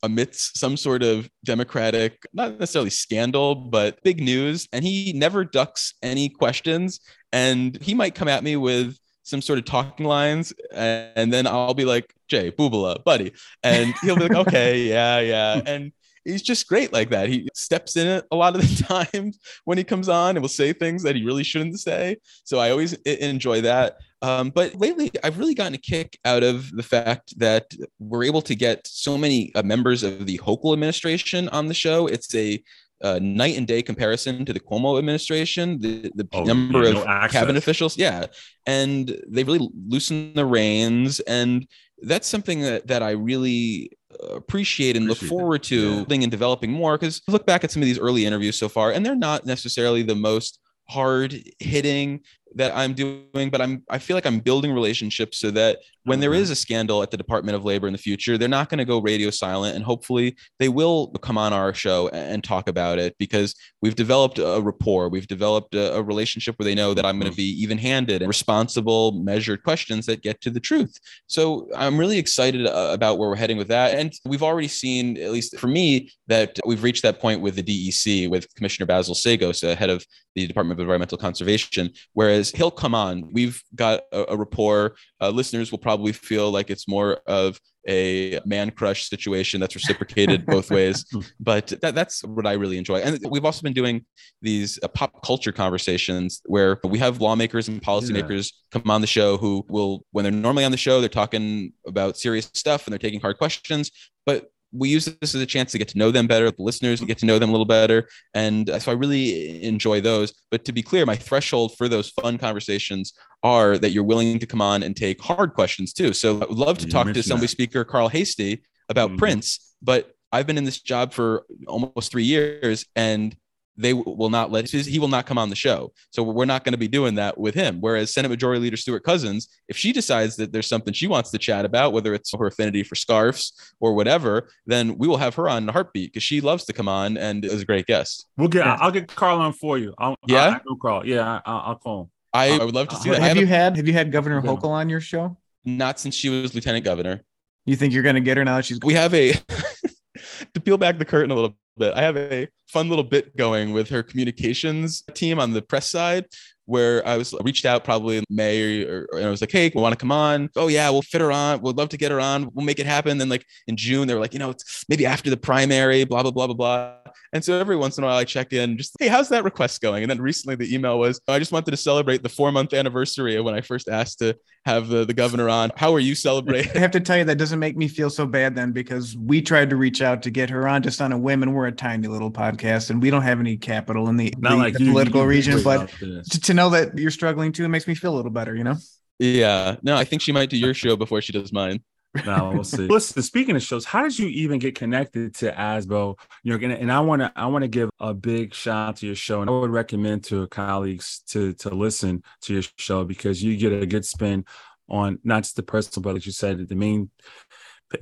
amidst 0.03 0.59
some 0.59 0.77
sort 0.77 1.01
of 1.01 1.27
Democratic, 1.43 2.21
not 2.33 2.59
necessarily 2.59 2.91
scandal, 2.91 3.55
but 3.55 3.97
big 4.03 4.21
news. 4.21 4.67
And 4.71 4.85
he 4.85 5.11
never 5.13 5.43
ducks 5.43 5.95
any 6.03 6.29
questions. 6.29 6.99
And 7.33 7.81
he 7.81 7.95
might 7.95 8.13
come 8.13 8.27
at 8.27 8.43
me 8.43 8.57
with 8.57 8.95
some 9.23 9.41
sort 9.41 9.57
of 9.57 9.65
talking 9.65 10.05
lines. 10.05 10.53
And 10.71 11.33
then 11.33 11.47
I'll 11.47 11.73
be 11.73 11.85
like, 11.85 12.13
Jay, 12.27 12.51
boobala, 12.51 13.03
buddy. 13.03 13.33
And 13.63 13.95
he'll 14.03 14.17
be 14.17 14.27
like, 14.27 14.47
okay, 14.47 14.83
yeah, 14.87 15.19
yeah. 15.19 15.61
And 15.65 15.93
he's 16.29 16.41
just 16.41 16.67
great 16.67 16.93
like 16.93 17.09
that. 17.09 17.29
He 17.29 17.47
steps 17.53 17.95
in 17.95 18.07
it 18.07 18.25
a 18.31 18.35
lot 18.35 18.55
of 18.55 18.61
the 18.61 18.83
times 19.11 19.39
when 19.65 19.77
he 19.77 19.83
comes 19.83 20.09
on 20.09 20.35
and 20.35 20.41
will 20.41 20.49
say 20.49 20.73
things 20.73 21.03
that 21.03 21.15
he 21.15 21.25
really 21.25 21.43
shouldn't 21.43 21.79
say. 21.79 22.17
So 22.43 22.59
I 22.59 22.71
always 22.71 22.93
enjoy 22.93 23.61
that. 23.61 23.97
Um, 24.21 24.49
but 24.49 24.75
lately, 24.75 25.11
I've 25.23 25.39
really 25.39 25.55
gotten 25.55 25.75
a 25.75 25.77
kick 25.77 26.19
out 26.25 26.43
of 26.43 26.71
the 26.71 26.83
fact 26.83 27.37
that 27.39 27.73
we're 27.99 28.25
able 28.25 28.41
to 28.43 28.55
get 28.55 28.85
so 28.85 29.17
many 29.17 29.53
uh, 29.55 29.63
members 29.63 30.03
of 30.03 30.25
the 30.25 30.37
Hochul 30.39 30.73
administration 30.73 31.47
on 31.49 31.67
the 31.67 31.73
show. 31.73 32.07
It's 32.07 32.33
a 32.35 32.61
uh, 33.01 33.19
night 33.21 33.57
and 33.57 33.67
day 33.67 33.81
comparison 33.81 34.45
to 34.45 34.53
the 34.53 34.59
Cuomo 34.59 34.97
administration, 34.97 35.79
the, 35.79 36.11
the 36.15 36.27
Oh, 36.33 36.43
number 36.43 36.83
of 36.83 36.93
no 36.93 37.27
cabinet 37.29 37.57
officials. 37.57 37.97
Yeah. 37.97 38.27
And 38.65 39.15
they 39.27 39.43
really 39.43 39.69
loosened 39.87 40.35
the 40.35 40.45
reins. 40.45 41.19
And 41.21 41.67
that's 42.01 42.27
something 42.27 42.61
that, 42.61 42.87
that 42.87 43.03
I 43.03 43.11
really 43.11 43.91
appreciate 44.31 44.97
and 44.97 45.05
look 45.05 45.17
Appreciate 45.17 45.29
that, 45.29 45.41
forward 45.41 45.63
to 45.63 46.05
yeah. 46.09 46.17
and 46.23 46.31
developing 46.31 46.71
more. 46.71 46.97
Because 46.97 47.21
look 47.27 47.45
back 47.45 47.63
at 47.63 47.71
some 47.71 47.81
of 47.81 47.85
these 47.85 47.99
early 47.99 48.25
interviews 48.25 48.57
so 48.57 48.69
far, 48.69 48.91
and 48.91 49.05
they're 49.05 49.15
not 49.15 49.45
necessarily 49.45 50.03
the 50.03 50.15
most 50.15 50.59
hard 50.89 51.35
hitting 51.59 52.21
that 52.55 52.75
I'm 52.75 52.93
doing, 52.93 53.49
but 53.51 53.61
I'm 53.61 53.83
I 53.89 53.99
feel 53.99 54.17
like 54.17 54.25
I'm 54.25 54.39
building 54.39 54.71
relationships 54.73 55.37
so 55.37 55.51
that 55.51 55.79
when 56.09 56.19
there 56.19 56.31
Mhm. 56.31 56.51
a 56.51 56.55
scandal 56.55 57.03
at 57.03 57.11
the 57.11 57.17
Department 57.17 57.55
of 57.55 57.63
Labor 57.63 57.87
in 57.87 57.93
the 57.93 57.99
future, 57.99 58.37
they're 58.37 58.47
not 58.47 58.69
going 58.69 58.79
to 58.79 58.85
go 58.85 58.99
radio 58.99 59.29
silent, 59.29 59.75
and 59.75 59.85
hopefully 59.85 60.35
they 60.57 60.67
will 60.69 61.07
come 61.21 61.37
on 61.37 61.53
our 61.53 61.73
show 61.73 62.07
and 62.09 62.43
talk 62.43 62.67
about 62.67 62.97
it 62.97 63.15
because 63.19 63.53
we've 63.81 63.95
developed 63.95 64.39
a 64.39 64.59
rapport, 64.59 65.07
we've 65.09 65.27
developed 65.27 65.75
a, 65.75 65.95
a 65.95 66.01
relationship 66.01 66.57
where 66.57 66.65
they 66.65 66.75
know 66.75 66.93
that 66.93 67.05
I'm 67.05 67.19
going 67.19 67.31
to 67.31 67.37
be 67.37 67.49
even-handed 67.61 68.21
and 68.21 68.27
responsible, 68.27 69.11
measured 69.11 69.63
questions 69.63 70.05
that 70.07 70.21
get 70.21 70.41
to 70.41 70.49
the 70.49 70.59
truth. 70.59 70.97
So 71.27 71.67
I'm 71.75 71.97
really 71.97 72.17
excited 72.17 72.65
uh, 72.65 72.89
about 72.91 73.17
where 73.19 73.29
we're 73.29 73.35
heading 73.35 73.57
with 73.57 73.67
that, 73.67 73.93
and 73.93 74.11
we've 74.25 74.43
already 74.43 74.67
seen, 74.67 75.17
at 75.17 75.31
least 75.31 75.57
for 75.57 75.67
me, 75.67 76.11
that 76.27 76.59
we've 76.65 76.83
reached 76.83 77.03
that 77.03 77.19
point 77.19 77.41
with 77.41 77.55
the 77.55 77.63
DEC 77.63 78.27
with 78.29 78.53
Commissioner 78.55 78.85
Basil 78.87 79.15
Seggos, 79.15 79.63
uh, 79.63 79.75
head 79.75 79.89
of 79.89 80.05
the 80.35 80.47
Department 80.47 80.79
of 80.79 80.83
Environmental 80.83 81.17
Conservation, 81.17 81.91
whereas 82.13 82.51
he'll 82.51 82.71
come 82.71 82.95
on. 82.95 83.31
We've 83.33 83.61
got 83.75 84.01
a, 84.11 84.25
a 84.29 84.37
rapport. 84.37 84.95
Uh, 85.21 85.29
listeners 85.29 85.71
will 85.71 85.79
probably 85.79 86.13
feel 86.13 86.51
like 86.51 86.69
it's 86.69 86.87
more 86.87 87.19
of 87.27 87.59
a 87.87 88.39
man 88.45 88.71
crush 88.71 89.09
situation 89.09 89.59
that's 89.59 89.75
reciprocated 89.75 90.45
both 90.45 90.69
ways, 90.79 91.05
but 91.39 91.67
that, 91.81 91.95
that's 91.95 92.23
what 92.23 92.45
I 92.45 92.53
really 92.53 92.77
enjoy. 92.77 92.99
And 92.99 93.19
we've 93.29 93.45
also 93.45 93.61
been 93.61 93.73
doing 93.73 94.05
these 94.41 94.79
uh, 94.83 94.87
pop 94.87 95.23
culture 95.23 95.51
conversations 95.51 96.41
where 96.45 96.79
we 96.83 96.99
have 96.99 97.21
lawmakers 97.21 97.67
and 97.67 97.81
policymakers 97.81 98.53
come 98.71 98.89
on 98.89 99.01
the 99.01 99.07
show 99.07 99.37
who 99.37 99.65
will, 99.69 100.05
when 100.11 100.23
they're 100.23 100.31
normally 100.31 100.65
on 100.65 100.71
the 100.71 100.77
show, 100.77 100.99
they're 100.99 101.09
talking 101.09 101.73
about 101.87 102.17
serious 102.17 102.49
stuff 102.53 102.85
and 102.85 102.91
they're 102.91 102.99
taking 102.99 103.19
hard 103.19 103.37
questions, 103.37 103.91
but 104.25 104.51
we 104.71 104.89
use 104.89 105.05
this 105.05 105.33
as 105.35 105.41
a 105.41 105.45
chance 105.45 105.71
to 105.71 105.77
get 105.77 105.87
to 105.89 105.97
know 105.97 106.11
them 106.11 106.27
better, 106.27 106.49
the 106.51 106.61
listeners 106.61 107.01
get 107.01 107.17
to 107.19 107.25
know 107.25 107.39
them 107.39 107.49
a 107.49 107.51
little 107.51 107.65
better. 107.65 108.07
And 108.33 108.69
uh, 108.69 108.79
so 108.79 108.91
I 108.91 108.95
really 108.95 109.63
enjoy 109.63 110.01
those. 110.01 110.33
But 110.51 110.65
to 110.65 110.71
be 110.71 110.83
clear, 110.83 111.05
my 111.05 111.15
threshold 111.15 111.75
for 111.77 111.87
those 111.87 112.09
fun 112.09 112.37
conversations 112.37 113.13
are 113.43 113.77
that 113.77 113.91
you're 113.91 114.03
willing 114.03 114.37
to 114.39 114.45
come 114.45 114.61
on 114.61 114.83
and 114.83 114.95
take 114.95 115.21
hard 115.21 115.53
questions 115.53 115.93
too. 115.93 116.13
So 116.13 116.35
I 116.41 116.45
would 116.45 116.51
love 116.57 116.77
to 116.79 116.85
You 116.85 116.91
talk 116.91 117.11
to 117.11 117.19
Assembly 117.19 117.47
that. 117.47 117.51
Speaker 117.51 117.83
Carl 117.83 118.09
Heastie 118.09 118.61
about 118.89 119.11
Mhm. 119.11 119.17
Prince, 119.17 119.75
but 119.81 120.11
I've 120.31 120.45
been 120.45 120.57
in 120.57 120.63
this 120.65 120.79
job 120.81 121.13
for 121.13 121.45
almost 121.65 122.11
three 122.11 122.23
years 122.25 122.85
and 122.95 123.35
they 123.79 123.93
will 123.93 124.29
not 124.29 124.51
let 124.51 124.69
his, 124.69 124.85
he 124.85 124.99
will 124.99 125.07
not 125.07 125.25
come 125.25 125.37
on 125.37 125.49
the 125.49 125.55
show. 125.55 125.91
So 126.11 126.21
we're 126.21 126.45
not 126.45 126.63
going 126.63 126.73
to 126.73 126.77
be 126.77 126.87
doing 126.87 127.15
that 127.15 127.37
with 127.37 127.55
him. 127.55 127.79
Whereas 127.79 128.13
Senate 128.13 128.29
Majority 128.29 128.61
Leader 128.61 128.77
Stewart-Cousins, 128.77 129.47
if 129.67 129.77
she 129.77 129.91
decides 129.91 130.35
that 130.35 130.51
there's 130.51 130.67
something 130.67 130.93
she 130.93 131.07
wants 131.07 131.31
to 131.31 131.37
chat 131.37 131.65
about, 131.65 131.93
whether 131.93 132.13
it's 132.13 132.33
her 132.37 132.47
affinity 132.47 132.83
for 132.83 132.95
scarves 132.95 133.73
or 133.79 133.93
whatever, 133.93 134.49
then 134.65 134.97
we 134.97 135.07
will 135.07 135.17
have 135.17 135.35
her 135.35 135.47
on 135.47 135.63
in 135.63 135.69
a 135.69 135.71
heartbeat 135.71 136.11
because 136.13 136.23
she 136.23 136.41
loves 136.41 136.65
to 136.65 136.73
come 136.73 136.87
on 136.87 137.17
and 137.17 137.45
is 137.45 137.61
a 137.61 137.65
great 137.65 137.85
guest. 137.85 138.27
We'll 138.37 138.49
get. 138.49 138.65
Yeah. 138.65 138.77
I'll 138.79 138.91
get 138.91 139.07
Carl 139.07 139.39
on 139.39 139.53
for 139.53 139.77
you. 139.77 139.93
I'll, 139.97 140.15
Yeah? 140.27 140.45
I'll, 140.45 140.61
I'll 140.69 140.75
Carl. 140.75 141.05
Yeah, 141.07 141.27
I, 141.27 141.41
I'll, 141.45 141.59
I'll 141.59 141.75
call 141.75 142.01
him. 142.01 142.09
I, 142.33 142.59
I 142.59 142.65
would 142.65 142.75
love 142.75 142.89
to 142.89 142.95
see 142.97 143.09
uh, 143.09 143.13
that. 143.13 143.21
Have 143.21 143.37
you 143.37 143.47
had 143.47 143.75
have 143.77 143.87
you 143.87 143.93
had 143.93 144.11
Governor 144.11 144.41
Yeah. 144.43 144.51
Hochul 144.51 144.69
on 144.69 144.89
your 144.89 145.01
show? 145.01 145.37
not 145.65 145.99
since 145.99 146.15
she 146.15 146.29
was 146.29 146.53
lieutenant 146.55 146.85
governor. 146.85 147.23
You 147.65 147.75
think 147.75 147.93
you're 147.93 148.03
going 148.03 148.15
to 148.15 148.21
get 148.21 148.37
her 148.37 148.45
now 148.45 148.55
that 148.57 148.65
she's 148.65 148.79
we 148.83 148.93
have 148.93 149.13
a 149.13 149.33
to 150.53 150.61
peel 150.61 150.77
back 150.77 150.97
the 150.97 151.05
curtain 151.05 151.31
a 151.31 151.35
little 151.35 151.55
bit 151.79 151.93
i 151.95 152.01
have 152.01 152.17
a 152.17 152.47
fun 152.67 152.89
little 152.89 153.03
bit 153.03 153.35
going 153.35 153.73
with 153.73 153.89
her 153.89 154.03
communications 154.03 155.03
team 155.13 155.39
on 155.39 155.53
the 155.53 155.61
press 155.61 155.89
side 155.89 156.25
where 156.65 157.05
i 157.07 157.17
was 157.17 157.33
uh, 157.33 157.37
reached 157.43 157.65
out 157.65 157.83
probably 157.83 158.17
in 158.17 158.23
may 158.29 158.83
or, 158.83 159.07
or 159.11 159.17
and 159.17 159.27
i 159.27 159.29
was 159.29 159.41
like 159.41 159.51
hey 159.51 159.71
we 159.73 159.81
want 159.81 159.93
to 159.93 159.97
come 159.97 160.11
on? 160.11 160.49
Oh 160.55 160.67
yeah 160.67 160.89
we'll 160.89 161.01
fit 161.01 161.21
her 161.21 161.31
on. 161.31 161.61
We'd 161.61 161.77
love 161.77 161.89
to 161.89 161.97
get 161.97 162.11
her 162.11 162.19
on. 162.19 162.49
We'll 162.53 162.65
make 162.65 162.79
it 162.79 162.85
happen. 162.85 163.17
Then 163.17 163.29
like 163.29 163.45
in 163.67 163.77
june 163.77 164.07
they 164.07 164.13
were 164.13 164.19
like 164.19 164.33
you 164.33 164.39
know 164.39 164.49
it's 164.51 164.85
maybe 164.89 165.05
after 165.05 165.29
the 165.29 165.37
primary 165.37 166.03
blah 166.03 166.21
blah 166.21 166.31
blah 166.31 166.47
blah 166.47 166.55
blah 166.55 166.95
and 167.33 167.43
so 167.43 167.59
every 167.59 167.75
once 167.75 167.97
in 167.97 168.03
a 168.03 168.07
while 168.07 168.17
i 168.17 168.23
check 168.23 168.53
in 168.53 168.77
just 168.77 168.95
hey 168.99 169.07
how's 169.07 169.29
that 169.29 169.43
request 169.43 169.81
going 169.81 170.03
and 170.03 170.09
then 170.09 170.21
recently 170.21 170.55
the 170.55 170.73
email 170.73 170.99
was 170.99 171.19
i 171.27 171.39
just 171.39 171.51
wanted 171.51 171.71
to 171.71 171.77
celebrate 171.77 172.23
the 172.23 172.29
four 172.29 172.51
month 172.51 172.73
anniversary 172.73 173.35
of 173.35 173.45
when 173.45 173.55
i 173.55 173.61
first 173.61 173.87
asked 173.89 174.19
to 174.19 174.35
have 174.65 174.87
the, 174.89 175.05
the 175.05 175.13
governor 175.13 175.49
on 175.49 175.71
how 175.77 175.93
are 175.93 175.99
you 175.99 176.13
celebrating 176.13 176.71
I 176.75 176.79
have 176.79 176.91
to 176.91 176.99
tell 176.99 177.17
you 177.17 177.23
that 177.25 177.37
doesn't 177.37 177.59
make 177.59 177.77
me 177.77 177.87
feel 177.87 178.09
so 178.09 178.25
bad 178.25 178.55
then 178.55 178.71
because 178.71 179.15
we 179.17 179.41
tried 179.41 179.69
to 179.69 179.75
reach 179.75 180.01
out 180.01 180.21
to 180.23 180.29
get 180.29 180.49
her 180.49 180.67
on 180.67 180.83
just 180.83 181.01
on 181.01 181.11
a 181.11 181.17
whim 181.17 181.43
and 181.43 181.55
we're 181.55 181.67
a 181.67 181.71
tiny 181.71 182.07
little 182.07 182.29
podcast 182.31 182.89
and 182.89 183.01
we 183.01 183.09
don't 183.09 183.21
have 183.21 183.39
any 183.39 183.57
capital 183.57 184.09
in 184.09 184.17
the, 184.17 184.33
Not 184.37 184.51
the- 184.51 184.55
like 184.57 184.73
the 184.73 184.83
you, 184.83 184.91
political 184.91 185.21
you 185.21 185.27
region, 185.27 185.63
but 185.63 185.89
to, 185.89 186.41
to 186.41 186.53
know 186.53 186.69
that 186.71 186.97
you're 186.97 187.09
struggling 187.09 187.51
too, 187.51 187.65
it 187.65 187.69
makes 187.69 187.87
me 187.87 187.95
feel 187.95 188.13
a 188.13 188.17
little 188.17 188.31
better, 188.31 188.55
you 188.55 188.63
know? 188.63 188.75
Yeah. 189.17 189.77
No, 189.81 189.95
I 189.95 190.03
think 190.03 190.21
she 190.21 190.31
might 190.31 190.49
do 190.49 190.57
your 190.57 190.73
show 190.73 190.95
before 190.95 191.21
she 191.21 191.33
does 191.33 191.51
mine. 191.51 191.81
No, 192.25 192.51
we'll 192.53 192.63
see. 192.63 192.87
Listen, 192.87 193.21
speaking 193.21 193.55
of 193.55 193.61
shows, 193.61 193.85
how 193.85 194.03
did 194.03 194.17
you 194.17 194.27
even 194.27 194.59
get 194.59 194.75
connected 194.75 195.35
to 195.35 195.51
ASBO? 195.51 196.17
You're 196.43 196.57
gonna, 196.57 196.75
and 196.75 196.91
I 196.91 196.99
want 197.01 197.21
to, 197.21 197.31
I 197.35 197.47
want 197.47 197.63
to 197.63 197.67
give 197.67 197.89
a 197.99 198.13
big 198.13 198.53
shout 198.53 198.89
out 198.89 198.95
to 198.97 199.05
your 199.05 199.15
show, 199.15 199.41
and 199.41 199.49
I 199.49 199.53
would 199.53 199.71
recommend 199.71 200.23
to 200.25 200.47
colleagues 200.47 201.21
to 201.29 201.53
to 201.53 201.69
listen 201.69 202.23
to 202.41 202.53
your 202.53 202.63
show 202.77 203.03
because 203.03 203.43
you 203.43 203.57
get 203.57 203.73
a 203.73 203.85
good 203.85 204.05
spin 204.05 204.45
on 204.89 205.19
not 205.23 205.43
just 205.43 205.55
the 205.55 205.63
personal, 205.63 206.03
but 206.03 206.15
like 206.15 206.25
you 206.25 206.31
said, 206.31 206.67
the 206.67 206.75
main 206.75 207.09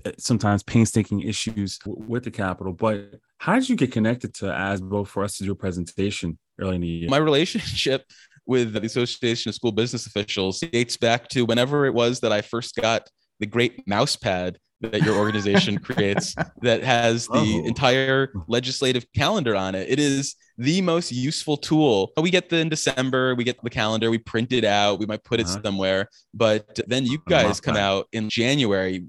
uh, 0.06 0.12
sometimes 0.18 0.64
painstaking 0.64 1.22
issues 1.22 1.80
with 1.86 2.24
the 2.24 2.32
capital. 2.32 2.74
But 2.74 3.16
how 3.38 3.56
did 3.56 3.70
you 3.70 3.76
get 3.76 3.92
connected 3.92 4.34
to 4.36 4.46
ASBO 4.46 5.06
for 5.08 5.24
us 5.24 5.38
to 5.38 5.44
do 5.44 5.52
a 5.52 5.56
presentation 5.56 6.38
early 6.60 6.76
in 6.76 6.82
the 6.82 6.88
year? 6.88 7.10
My 7.10 7.18
relationship 7.18 8.06
with 8.46 8.74
the 8.74 8.82
Association 8.82 9.50
of 9.50 9.56
School 9.56 9.74
Business 9.74 10.08
Officials 10.08 10.60
dates 10.60 10.98
back 10.98 11.28
to 11.30 11.46
whenever 11.46 11.86
it 11.86 11.94
was 11.94 12.22
that 12.22 12.32
I 12.32 12.42
first 12.42 12.76
got 12.76 13.10
the 13.40 13.46
great 13.46 13.88
mouse 13.88 14.16
pad 14.16 14.58
that 14.82 15.02
your 15.04 15.16
organization 15.16 15.78
creates 15.84 16.36
that 16.62 16.84
has 16.84 17.28
the 17.28 17.62
oh. 17.64 17.68
entire 17.68 18.32
legislative 18.48 19.06
calendar 19.16 19.56
on 19.56 19.76
it. 19.76 19.90
It 19.90 20.00
is 20.00 20.36
the 20.58 20.82
most 20.82 21.12
useful 21.12 21.58
tool. 21.58 22.12
We 22.18 22.32
get 22.32 22.50
the 22.50 22.58
in 22.58 22.70
December, 22.70 23.36
we 23.36 23.44
get 23.44 23.62
the 23.62 23.70
calendar, 23.70 24.10
we 24.10 24.18
print 24.18 24.52
it 24.52 24.66
out, 24.66 25.00
we 25.00 25.06
might 25.06 25.24
put 25.24 25.40
it 25.40 25.46
uh-huh. 25.46 25.62
somewhere, 25.64 26.10
but 26.34 26.80
then 26.88 27.06
you 27.06 27.20
guys 27.28 27.60
come 27.60 27.78
out 27.78 28.08
in 28.12 28.30
January 28.30 29.06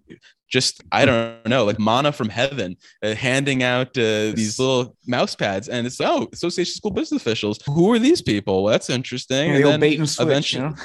just 0.48 0.82
I 0.90 1.04
don't 1.04 1.46
know, 1.46 1.64
like 1.64 1.78
manna 1.78 2.10
from 2.10 2.30
heaven, 2.30 2.76
uh, 3.02 3.14
handing 3.14 3.62
out 3.62 3.88
uh, 3.98 4.32
these 4.32 4.58
little 4.58 4.96
mouse 5.06 5.34
pads, 5.34 5.68
and 5.68 5.86
it's 5.86 6.00
oh, 6.00 6.26
Association 6.32 6.70
of 6.70 6.76
School 6.76 6.90
Business 6.90 7.20
Officials. 7.20 7.58
Who 7.66 7.92
are 7.92 7.98
these 7.98 8.22
people? 8.22 8.64
Well, 8.64 8.72
that's 8.72 8.88
interesting. 8.88 9.54
Yeah, 9.54 9.68
and 9.68 9.80
bait 9.80 9.98
and 9.98 10.08
switch, 10.08 10.26
eventually, 10.26 10.64
you 10.64 10.70
know? 10.70 10.76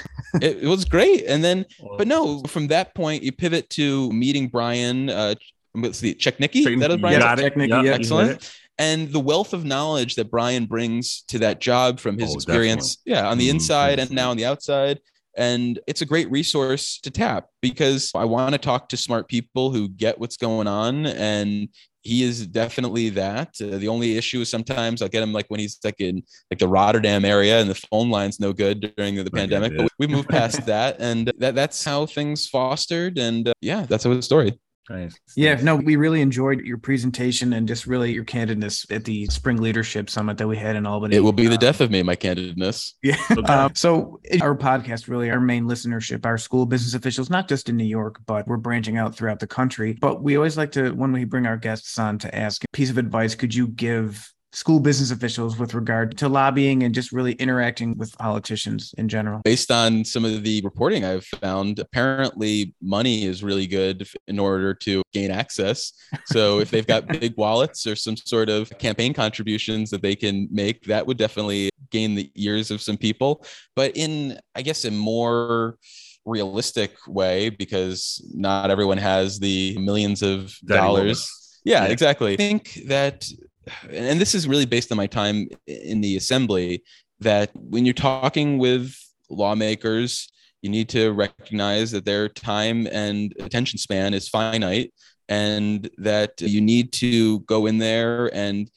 it, 0.41 0.63
it, 0.63 0.67
was 0.67 0.83
great. 0.83 1.23
And 1.27 1.41
then, 1.41 1.65
but 1.97 2.07
no, 2.09 2.41
from 2.43 2.67
that 2.67 2.93
point, 2.93 3.23
you 3.23 3.31
pivot 3.31 3.69
to 3.71 4.11
meeting 4.11 4.49
Brian. 4.49 5.09
Uh, 5.09 5.35
let's 5.73 5.99
see, 5.99 6.13
Cechnicki. 6.13 6.79
That 6.79 6.89
was 6.89 6.99
Brian. 6.99 7.21
Yeah, 7.69 7.81
yeah, 7.83 7.91
excellent 7.93 8.51
and 8.77 9.11
the 9.11 9.19
wealth 9.19 9.53
of 9.53 9.65
knowledge 9.65 10.15
that 10.15 10.31
Brian 10.31 10.65
brings 10.65 11.23
to 11.27 11.39
that 11.39 11.61
job 11.61 11.99
from 11.99 12.17
his 12.17 12.31
oh, 12.31 12.35
experience, 12.35 12.97
definitely. 12.97 13.23
yeah, 13.23 13.29
on 13.29 13.37
the 13.37 13.47
mm-hmm. 13.47 13.55
inside 13.55 13.99
and 13.99 14.11
now 14.11 14.31
on 14.31 14.37
the 14.37 14.45
outside, 14.45 14.99
and 15.35 15.79
it's 15.87 16.01
a 16.01 16.05
great 16.05 16.29
resource 16.29 16.99
to 16.99 17.11
tap 17.11 17.47
because 17.61 18.11
I 18.15 18.25
want 18.25 18.53
to 18.53 18.59
talk 18.59 18.89
to 18.89 18.97
smart 18.97 19.27
people 19.27 19.71
who 19.71 19.89
get 19.89 20.19
what's 20.19 20.37
going 20.37 20.67
on. 20.67 21.07
And 21.07 21.69
he 22.01 22.23
is 22.23 22.45
definitely 22.45 23.09
that. 23.09 23.55
Uh, 23.61 23.77
the 23.77 23.87
only 23.87 24.17
issue 24.17 24.41
is 24.41 24.49
sometimes 24.49 25.01
I'll 25.01 25.07
get 25.07 25.23
him 25.23 25.33
like 25.33 25.47
when 25.47 25.59
he's 25.59 25.79
like 25.83 25.99
in 25.99 26.21
like 26.51 26.59
the 26.59 26.67
Rotterdam 26.67 27.25
area 27.25 27.59
and 27.59 27.69
the 27.69 27.75
phone 27.75 28.09
line's 28.09 28.39
no 28.39 28.53
good 28.53 28.93
during 28.95 29.15
the 29.15 29.31
pandemic. 29.31 29.75
But 29.75 29.89
we 29.97 30.07
moved 30.07 30.29
past 30.29 30.65
that, 30.65 30.97
and 30.99 31.31
that 31.37 31.55
that's 31.55 31.83
how 31.83 32.05
things 32.05 32.47
fostered. 32.47 33.17
And 33.17 33.47
uh, 33.47 33.53
yeah, 33.61 33.85
that's 33.87 34.05
a 34.05 34.09
good 34.09 34.23
story. 34.23 34.59
Nice. 34.89 35.17
Yeah, 35.35 35.59
no, 35.61 35.77
we 35.77 35.95
really 35.95 36.21
enjoyed 36.21 36.61
your 36.61 36.77
presentation 36.77 37.53
and 37.53 37.67
just 37.67 37.87
really 37.87 38.11
your 38.11 38.25
candidness 38.25 38.89
at 38.91 39.05
the 39.05 39.25
Spring 39.27 39.57
Leadership 39.57 40.09
Summit 40.09 40.37
that 40.37 40.47
we 40.47 40.57
had 40.57 40.75
in 40.75 40.85
Albany. 40.85 41.15
It 41.15 41.21
will 41.21 41.31
be 41.31 41.47
the 41.47 41.57
death 41.57 41.79
of 41.79 41.89
me, 41.89 42.03
my 42.03 42.15
candidness. 42.15 42.93
Yeah. 43.01 43.17
Uh, 43.53 43.69
so 43.73 44.19
our 44.41 44.55
podcast, 44.55 45.07
really, 45.09 45.29
our 45.29 45.39
main 45.39 45.65
listenership, 45.65 46.25
our 46.25 46.37
school 46.37 46.65
business 46.65 46.93
officials, 46.93 47.29
not 47.29 47.47
just 47.47 47.67
in 47.67 47.75
New 47.75 47.83
York, 47.83 48.19
but 48.25 48.47
we're 48.47 48.57
branching 48.57 48.97
out 48.97 49.15
throughout 49.15 49.39
the 49.39 49.47
country. 49.47 49.97
But 49.99 50.23
we 50.23 50.37
always 50.37 50.57
like 50.57 50.71
to, 50.73 50.91
when 50.91 51.11
we 51.11 51.25
bring 51.25 51.45
our 51.45 51.57
guests 51.57 51.99
on, 51.99 52.17
to 52.19 52.33
ask 52.33 52.63
a 52.63 52.67
piece 52.71 52.89
of 52.89 52.97
advice. 52.97 53.35
Could 53.35 53.53
you 53.53 53.67
give 53.67 54.31
school 54.53 54.79
business 54.79 55.11
officials 55.11 55.57
with 55.57 55.73
regard 55.73 56.15
to 56.19 56.29
lobbying 56.29 56.83
and 56.83 56.93
just 56.93 57.11
really 57.11 57.33
interacting 57.33 57.97
with 57.97 58.15
politicians 58.17 58.93
in 58.97 59.09
general? 59.09 59.41
Based 59.43 59.71
on 59.71 60.05
some 60.05 60.23
of 60.23 60.43
the 60.43 60.61
reporting 60.63 61.03
I've 61.03 61.25
found, 61.25 61.79
apparently 61.79 62.73
money 62.81 63.25
is 63.25 63.43
really 63.43 63.67
good 63.67 64.07
in 64.27 64.39
order 64.39 64.73
to 64.75 65.01
gain 65.11 65.31
access. 65.31 65.91
So 66.27 66.59
if 66.59 66.69
they've 66.69 66.85
got 66.85 67.07
big 67.19 67.35
wallets 67.35 67.87
or 67.87 67.95
some 67.95 68.15
sort 68.15 68.49
of 68.49 68.69
campaign 68.77 69.13
contributions 69.13 69.89
that 69.89 70.01
they 70.01 70.15
can 70.15 70.47
make, 70.51 70.83
that 70.83 71.05
would 71.05 71.17
definitely 71.17 71.69
gain 71.89 72.15
the 72.15 72.31
ears 72.35 72.71
of 72.71 72.81
some 72.81 72.97
people. 72.97 73.45
But 73.75 73.97
in, 73.97 74.39
I 74.55 74.61
guess, 74.61 74.85
a 74.85 74.91
more 74.91 75.77
realistic 76.25 76.95
way, 77.07 77.49
because 77.49 78.23
not 78.33 78.69
everyone 78.69 78.97
has 78.99 79.39
the 79.39 79.77
millions 79.79 80.21
of 80.21 80.55
dollars. 80.65 81.59
Yeah, 81.65 81.85
yeah, 81.85 81.91
exactly. 81.91 82.33
I 82.33 82.37
think 82.37 82.81
that 82.87 83.27
and 83.89 84.19
this 84.19 84.35
is 84.35 84.47
really 84.47 84.65
based 84.65 84.91
on 84.91 84.97
my 84.97 85.07
time 85.07 85.47
in 85.67 86.01
the 86.01 86.17
assembly 86.17 86.83
that 87.19 87.51
when 87.53 87.85
you're 87.85 87.93
talking 87.93 88.57
with 88.57 88.95
lawmakers 89.29 90.31
you 90.61 90.69
need 90.69 90.89
to 90.89 91.11
recognize 91.11 91.91
that 91.91 92.05
their 92.05 92.29
time 92.29 92.87
and 92.91 93.33
attention 93.39 93.77
span 93.77 94.13
is 94.13 94.29
finite 94.29 94.93
and 95.29 95.89
that 95.97 96.39
you 96.41 96.61
need 96.61 96.91
to 96.93 97.39
go 97.41 97.65
in 97.65 97.77
there 97.77 98.33
and 98.35 98.69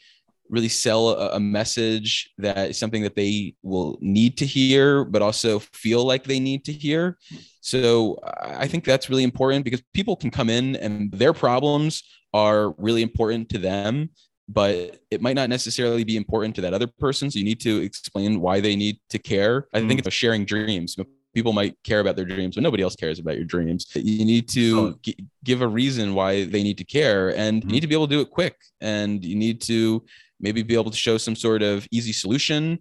really 0.49 0.69
sell 0.69 1.09
a, 1.11 1.41
message 1.41 2.31
that 2.39 2.71
is 2.71 2.79
something 2.79 3.03
that 3.03 3.17
they 3.17 3.53
will 3.63 3.99
need 4.01 4.37
to 4.39 4.47
hear 4.47 5.05
but 5.05 5.21
also 5.21 5.59
feel 5.59 6.05
like 6.05 6.23
they 6.23 6.39
need 6.39 6.65
to 6.65 6.73
hear. 6.73 7.19
So 7.61 8.19
i 8.41 8.67
think 8.69 8.85
that's 8.85 9.11
really 9.11 9.25
important 9.25 9.65
because 9.65 9.83
people 9.93 10.15
can 10.15 10.31
come 10.31 10.49
in 10.49 10.77
and 10.77 11.11
their 11.13 11.33
problems 11.33 12.05
are 12.33 12.75
really 12.79 13.03
important 13.03 13.49
to 13.49 13.59
them 13.59 14.11
but 14.49 15.01
it 15.11 15.21
might 15.21 15.35
not 15.35 15.49
necessarily 15.49 16.05
be 16.05 16.17
important 16.17 16.55
to 16.55 16.61
that 16.61 16.75
other 16.75 16.87
person. 16.87 17.31
So 17.31 17.39
you 17.39 17.45
need 17.45 17.61
to 17.61 17.79
explain 17.83 18.41
why 18.41 18.61
they 18.61 18.77
need 18.77 18.99
to 19.11 19.19
care. 19.19 19.67
I 19.73 19.81
think 19.81 20.01
mm. 20.01 20.07
it's 20.07 20.15
sharing 20.15 20.45
dreams. 20.45 20.97
People 21.35 21.53
might 21.53 21.77
care 21.85 22.01
about 22.01 22.17
their 22.17 22.25
dreams, 22.25 22.55
but 22.55 22.63
nobody 22.63 22.83
else 22.83 22.97
cares 22.97 23.19
about 23.19 23.37
your 23.37 23.45
dreams. 23.45 23.87
You 23.95 24.25
need 24.25 24.49
to 24.51 24.99
g- 25.03 25.17
give 25.45 25.61
a 25.63 25.69
reason 25.69 26.15
why 26.15 26.45
they 26.45 26.63
need 26.63 26.79
to 26.79 26.85
care, 26.85 27.37
and 27.37 27.63
you 27.63 27.71
need 27.71 27.81
to 27.81 27.87
be 27.87 27.95
able 27.95 28.07
to 28.09 28.15
do 28.15 28.21
it 28.21 28.31
quick. 28.31 28.57
And 28.81 29.23
you 29.25 29.37
need 29.37 29.61
to 29.63 30.05
maybe 30.41 30.63
be 30.63 30.75
able 30.75 30.91
to 30.91 30.97
show 30.97 31.19
some 31.19 31.37
sort 31.37 31.63
of 31.63 31.87
easy 31.91 32.13
solution 32.13 32.79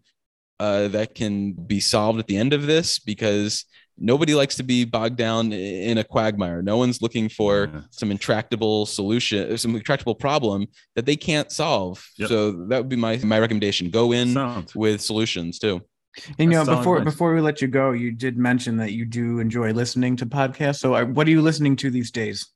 uh, 0.60 0.88
that 0.90 1.16
can 1.16 1.52
be 1.52 1.80
solved 1.80 2.20
at 2.20 2.28
the 2.28 2.38
end 2.38 2.54
of 2.54 2.66
this 2.66 3.00
because 3.00 3.66
nobody 3.98 4.36
likes 4.36 4.56
to 4.56 4.64
be 4.64 4.86
bogged 4.86 5.16
down 5.16 5.54
in 5.54 5.98
a 5.98 6.04
quagmire. 6.04 6.62
No 6.62 6.78
one's 6.78 7.02
looking 7.02 7.30
for 7.30 7.70
yeah. 7.74 7.82
some 7.92 8.12
intractable 8.12 8.86
solution, 8.86 9.58
some 9.58 9.76
intractable 9.76 10.16
problem 10.16 10.68
that 10.96 11.06
they 11.06 11.16
can't 11.16 11.52
solve. 11.52 12.06
Yep. 12.18 12.30
So 12.30 12.52
that 12.68 12.78
would 12.78 12.90
be 12.90 12.96
my 12.96 13.18
my 13.24 13.40
recommendation. 13.40 13.90
Go 13.90 14.12
in 14.12 14.34
Sound. 14.34 14.72
with 14.76 15.02
solutions 15.02 15.60
too. 15.60 15.82
And 16.40 16.52
you 16.52 16.58
know, 16.58 16.66
before 16.66 17.02
before 17.02 17.34
we 17.34 17.42
let 17.42 17.62
you 17.62 17.68
go, 17.68 17.92
you 17.92 18.12
did 18.12 18.38
mention 18.38 18.78
that 18.78 18.94
you 18.94 19.06
do 19.06 19.40
enjoy 19.40 19.72
listening 19.74 20.16
to 20.18 20.26
podcasts. 20.26 20.80
So, 20.80 21.04
what 21.06 21.28
are 21.28 21.32
you 21.32 21.42
listening 21.42 21.76
to 21.78 21.92
these 21.92 22.12
days? 22.12 22.48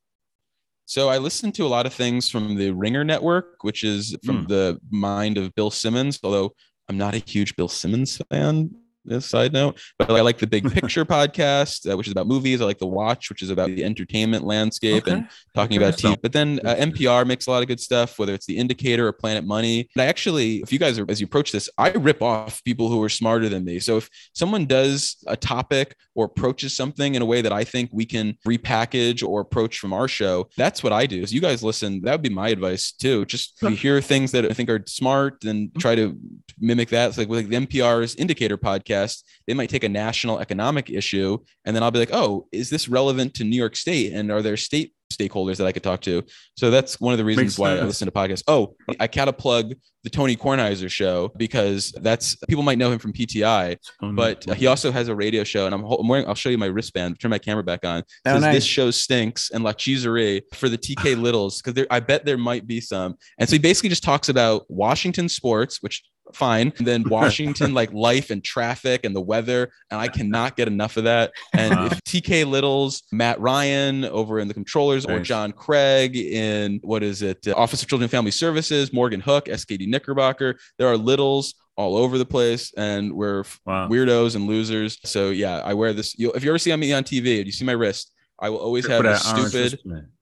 So 0.86 1.08
I 1.08 1.18
listen 1.18 1.52
to 1.52 1.64
a 1.64 1.68
lot 1.68 1.86
of 1.86 1.94
things 1.94 2.28
from 2.28 2.56
the 2.56 2.72
Ringer 2.72 3.04
Network, 3.04 3.62
which 3.62 3.84
is 3.84 4.16
from 4.24 4.44
mm. 4.44 4.48
the 4.48 4.80
mind 4.90 5.38
of 5.38 5.54
Bill 5.54 5.70
Simmons. 5.70 6.18
Although 6.24 6.52
I'm 6.88 6.98
not 6.98 7.14
a 7.14 7.18
huge 7.18 7.54
Bill 7.54 7.68
Simmons 7.68 8.20
fan, 8.28 8.74
a 9.08 9.20
side 9.20 9.52
note. 9.52 9.80
But 9.98 10.10
I 10.10 10.20
like 10.20 10.38
the 10.38 10.46
Big 10.46 10.70
Picture 10.72 11.04
podcast, 11.04 11.90
uh, 11.90 11.96
which 11.96 12.06
is 12.06 12.12
about 12.12 12.26
movies. 12.26 12.60
I 12.60 12.64
like 12.64 12.78
the 12.78 12.86
Watch, 12.86 13.28
which 13.28 13.42
is 13.42 13.50
about 13.50 13.68
the 13.68 13.84
entertainment 13.84 14.44
landscape 14.44 15.04
okay. 15.04 15.12
and 15.12 15.28
talking 15.54 15.76
about 15.76 15.94
TV. 15.94 16.16
But 16.20 16.32
then 16.32 16.60
uh, 16.64 16.74
NPR 16.74 17.26
makes 17.26 17.46
a 17.46 17.50
lot 17.50 17.62
of 17.62 17.68
good 17.68 17.80
stuff, 17.80 18.18
whether 18.18 18.34
it's 18.34 18.46
the 18.46 18.56
Indicator 18.56 19.06
or 19.06 19.12
Planet 19.12 19.44
Money. 19.44 19.88
And 19.94 20.02
I 20.02 20.06
actually, 20.06 20.56
if 20.56 20.72
you 20.72 20.78
guys 20.78 20.98
are 20.98 21.06
as 21.08 21.20
you 21.20 21.26
approach 21.26 21.52
this, 21.52 21.68
I 21.78 21.90
rip 21.90 22.22
off 22.22 22.62
people 22.64 22.88
who 22.88 23.02
are 23.02 23.08
smarter 23.08 23.48
than 23.48 23.64
me. 23.64 23.78
So 23.78 23.96
if 23.96 24.08
someone 24.34 24.66
does 24.66 25.16
a 25.26 25.36
topic 25.36 25.96
or 26.20 26.26
approaches 26.26 26.76
something 26.76 27.14
in 27.14 27.22
a 27.22 27.24
way 27.24 27.40
that 27.40 27.52
I 27.52 27.64
think 27.64 27.88
we 27.92 28.04
can 28.04 28.36
repackage 28.46 29.26
or 29.26 29.40
approach 29.40 29.78
from 29.78 29.94
our 29.94 30.06
show, 30.06 30.50
that's 30.56 30.82
what 30.82 30.92
I 30.92 31.06
do. 31.06 31.22
As 31.22 31.32
you 31.32 31.40
guys 31.40 31.62
listen, 31.62 32.02
that 32.02 32.12
would 32.12 32.22
be 32.22 32.28
my 32.28 32.50
advice 32.50 32.92
too. 32.92 33.24
Just 33.24 33.62
if 33.62 33.70
you 33.70 33.76
hear 33.76 34.00
things 34.02 34.32
that 34.32 34.44
I 34.44 34.50
think 34.50 34.68
are 34.68 34.84
smart, 34.86 35.44
and 35.44 35.74
try 35.78 35.94
to 35.94 36.18
mimic 36.58 36.90
that. 36.90 37.08
It's 37.08 37.18
like 37.18 37.28
with 37.28 37.40
like 37.40 37.48
the 37.48 37.66
NPR's 37.66 38.14
Indicator 38.16 38.58
podcast, 38.58 39.22
they 39.46 39.54
might 39.54 39.70
take 39.70 39.84
a 39.84 39.88
national 39.88 40.40
economic 40.40 40.90
issue 40.90 41.38
and 41.64 41.74
then 41.74 41.82
I'll 41.82 41.90
be 41.90 41.98
like, 41.98 42.12
oh, 42.12 42.46
is 42.52 42.68
this 42.68 42.88
relevant 42.88 43.34
to 43.34 43.44
New 43.44 43.56
York 43.56 43.76
State? 43.76 44.12
And 44.12 44.30
are 44.30 44.42
there 44.42 44.56
state 44.56 44.92
stakeholders 45.20 45.56
that 45.58 45.66
I 45.66 45.72
could 45.72 45.82
talk 45.82 46.00
to? 46.02 46.22
So 46.56 46.70
that's 46.70 47.00
one 47.00 47.12
of 47.12 47.18
the 47.18 47.24
reasons 47.24 47.44
Makes 47.44 47.58
why 47.58 47.70
sense. 47.70 47.82
I 47.82 47.86
listen 47.86 48.06
to 48.06 48.12
podcasts. 48.12 48.44
Oh, 48.48 48.74
I 48.98 49.06
gotta 49.06 49.32
plug 49.32 49.74
the 50.02 50.10
Tony 50.10 50.34
Kornheiser 50.34 50.90
show 50.90 51.30
because 51.36 51.92
that's 52.00 52.36
people 52.48 52.62
might 52.62 52.78
know 52.78 52.90
him 52.90 52.98
from 52.98 53.12
PTI, 53.12 53.76
but 54.14 54.44
he 54.54 54.66
also 54.66 54.90
has 54.90 55.08
a 55.08 55.14
radio 55.14 55.44
show. 55.44 55.66
And 55.66 55.74
I'm, 55.74 55.84
I'm 55.84 56.08
wearing, 56.08 56.26
I'll 56.26 56.34
show 56.34 56.48
you 56.48 56.58
my 56.58 56.66
wristband, 56.66 57.20
turn 57.20 57.30
my 57.30 57.38
camera 57.38 57.62
back 57.62 57.84
on. 57.84 58.02
Oh, 58.26 58.38
nice. 58.38 58.54
This 58.54 58.64
show 58.64 58.90
stinks 58.90 59.50
and 59.50 59.62
La 59.62 59.72
Cheeserie 59.72 60.42
for 60.54 60.68
the 60.68 60.78
TK 60.78 61.16
Littles 61.20 61.60
because 61.60 61.86
I 61.90 62.00
bet 62.00 62.24
there 62.24 62.38
might 62.38 62.66
be 62.66 62.80
some. 62.80 63.16
And 63.38 63.48
so 63.48 63.54
he 63.54 63.58
basically 63.58 63.90
just 63.90 64.02
talks 64.02 64.28
about 64.28 64.64
Washington 64.70 65.28
sports, 65.28 65.82
which 65.82 66.02
fine. 66.34 66.72
And 66.78 66.86
then 66.86 67.02
Washington, 67.08 67.74
like 67.74 67.92
life 67.92 68.30
and 68.30 68.42
traffic 68.42 69.04
and 69.04 69.14
the 69.14 69.20
weather. 69.20 69.70
And 69.90 70.00
I 70.00 70.08
cannot 70.08 70.56
get 70.56 70.68
enough 70.68 70.96
of 70.96 71.04
that. 71.04 71.32
And 71.52 71.74
Wow. 71.74 71.86
if 71.86 72.02
TK 72.04 72.44
Littles, 72.48 73.02
Matt 73.12 73.40
Ryan 73.40 74.04
over 74.04 74.38
in 74.38 74.48
the 74.48 74.54
comptroller's, 74.54 75.06
or 75.06 75.20
John 75.20 75.52
Craig 75.52 76.16
in 76.16 76.80
what 76.82 77.02
is 77.02 77.22
it, 77.22 77.46
uh, 77.46 77.54
Office 77.54 77.82
of 77.82 77.88
Children 77.88 78.04
and 78.04 78.10
Family 78.10 78.30
Services, 78.30 78.92
Morgan 78.92 79.20
Hook, 79.20 79.46
SKD 79.46 79.88
Knickerbocker, 79.88 80.58
there 80.78 80.88
are 80.88 80.96
littles 80.96 81.54
all 81.76 81.96
over 81.96 82.18
the 82.18 82.26
place. 82.26 82.72
And 82.76 83.12
we're 83.12 83.44
Wow. 83.66 83.88
weirdos 83.88 84.36
and 84.36 84.46
losers. 84.46 84.98
So 85.04 85.30
yeah, 85.30 85.58
I 85.64 85.74
wear 85.74 85.92
this. 85.92 86.18
You, 86.18 86.32
if 86.32 86.44
you 86.44 86.50
ever 86.50 86.58
see 86.58 86.74
me 86.76 86.92
on 86.92 87.04
TV 87.04 87.38
and 87.38 87.46
you 87.46 87.52
see 87.52 87.64
my 87.64 87.72
wrist, 87.72 88.12
I 88.38 88.48
will 88.50 88.58
always 88.58 88.86
have 88.86 89.02
this 89.02 89.22
stupid 89.22 89.80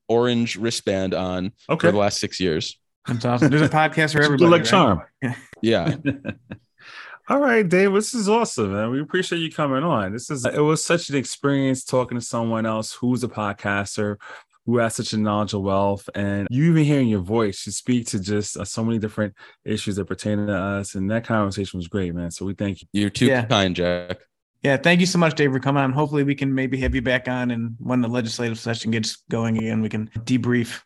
orange 0.09 0.57
wristband 0.57 1.15
on 1.15 1.53
okay. 1.69 1.89
for 1.89 1.93
the 1.93 1.99
last 1.99 2.19
six 2.19 2.41
years. 2.41 2.79
That's 3.09 3.25
awesome. 3.25 3.51
There's 3.51 3.63
a 3.63 3.69
podcast 3.69 4.13
for 4.13 4.19
Good 4.19 4.25
everybody. 4.27 4.51
luck 4.51 4.61
right? 4.61 4.67
charm. 4.67 5.03
Yeah. 5.63 5.97
All 7.29 7.41
right, 7.41 7.69
Dave. 7.69 7.93
This 7.93 8.15
is 8.15 8.29
awesome, 8.29 8.73
man. 8.73 8.91
We 8.91 9.01
appreciate 9.01 9.41
you 9.41 9.51
coming 9.53 9.83
on. 9.83 10.13
This 10.13 10.31
is 10.31 10.45
it 10.47 10.61
was 10.61 10.85
such 10.85 11.11
an 11.11 11.17
experience 11.17 11.85
talking 11.85 12.17
to 12.19 12.25
someone 12.25 12.65
else 12.65 12.93
who's 12.95 13.23
a 13.25 13.29
podcaster, 13.29 14.17
who 14.65 14.79
has 14.79 14.95
such 14.95 15.13
a 15.13 15.19
knowledge 15.19 15.53
of 15.53 15.63
wealth, 15.63 16.09
and 16.15 16.47
you 16.51 16.71
even 16.71 16.85
hearing 16.85 17.09
your 17.09 17.21
voice, 17.21 17.67
you 17.67 17.73
speak 17.73 18.07
to 18.09 18.21
just 18.21 18.57
uh, 18.57 18.65
so 18.65 18.83
many 18.85 18.99
different 18.99 19.35
issues 19.65 19.97
that 19.97 20.07
pertain 20.07 20.47
to 20.47 20.55
us, 20.57 20.95
and 20.95 21.11
that 21.11 21.25
conversation 21.27 21.79
was 21.79 21.89
great, 21.89 22.15
man. 22.15 22.31
So 22.31 22.47
we 22.47 22.55
thank 22.55 22.81
you. 22.83 22.87
You're 22.93 23.11
too 23.11 23.27
Yeah. 23.27 23.45
kind, 23.45 23.77
Jack. 23.77 24.19
Yeah, 24.63 24.77
thank 24.79 24.99
you 25.01 25.07
so 25.07 25.19
much, 25.19 25.35
Dave, 25.35 25.53
for 25.53 25.61
coming 25.61 25.83
on. 25.83 25.93
Hopefully, 25.93 26.25
we 26.25 26.35
can 26.35 26.55
maybe 26.55 26.79
have 26.81 26.95
you 26.95 27.03
back 27.03 27.29
on, 27.29 27.51
and 27.51 27.75
when 27.79 28.01
the 28.01 28.09
legislative 28.09 28.59
session 28.59 28.91
gets 28.91 29.17
going 29.31 29.59
again, 29.59 29.83
we 29.83 29.89
can 29.91 30.09
debrief. 30.21 30.81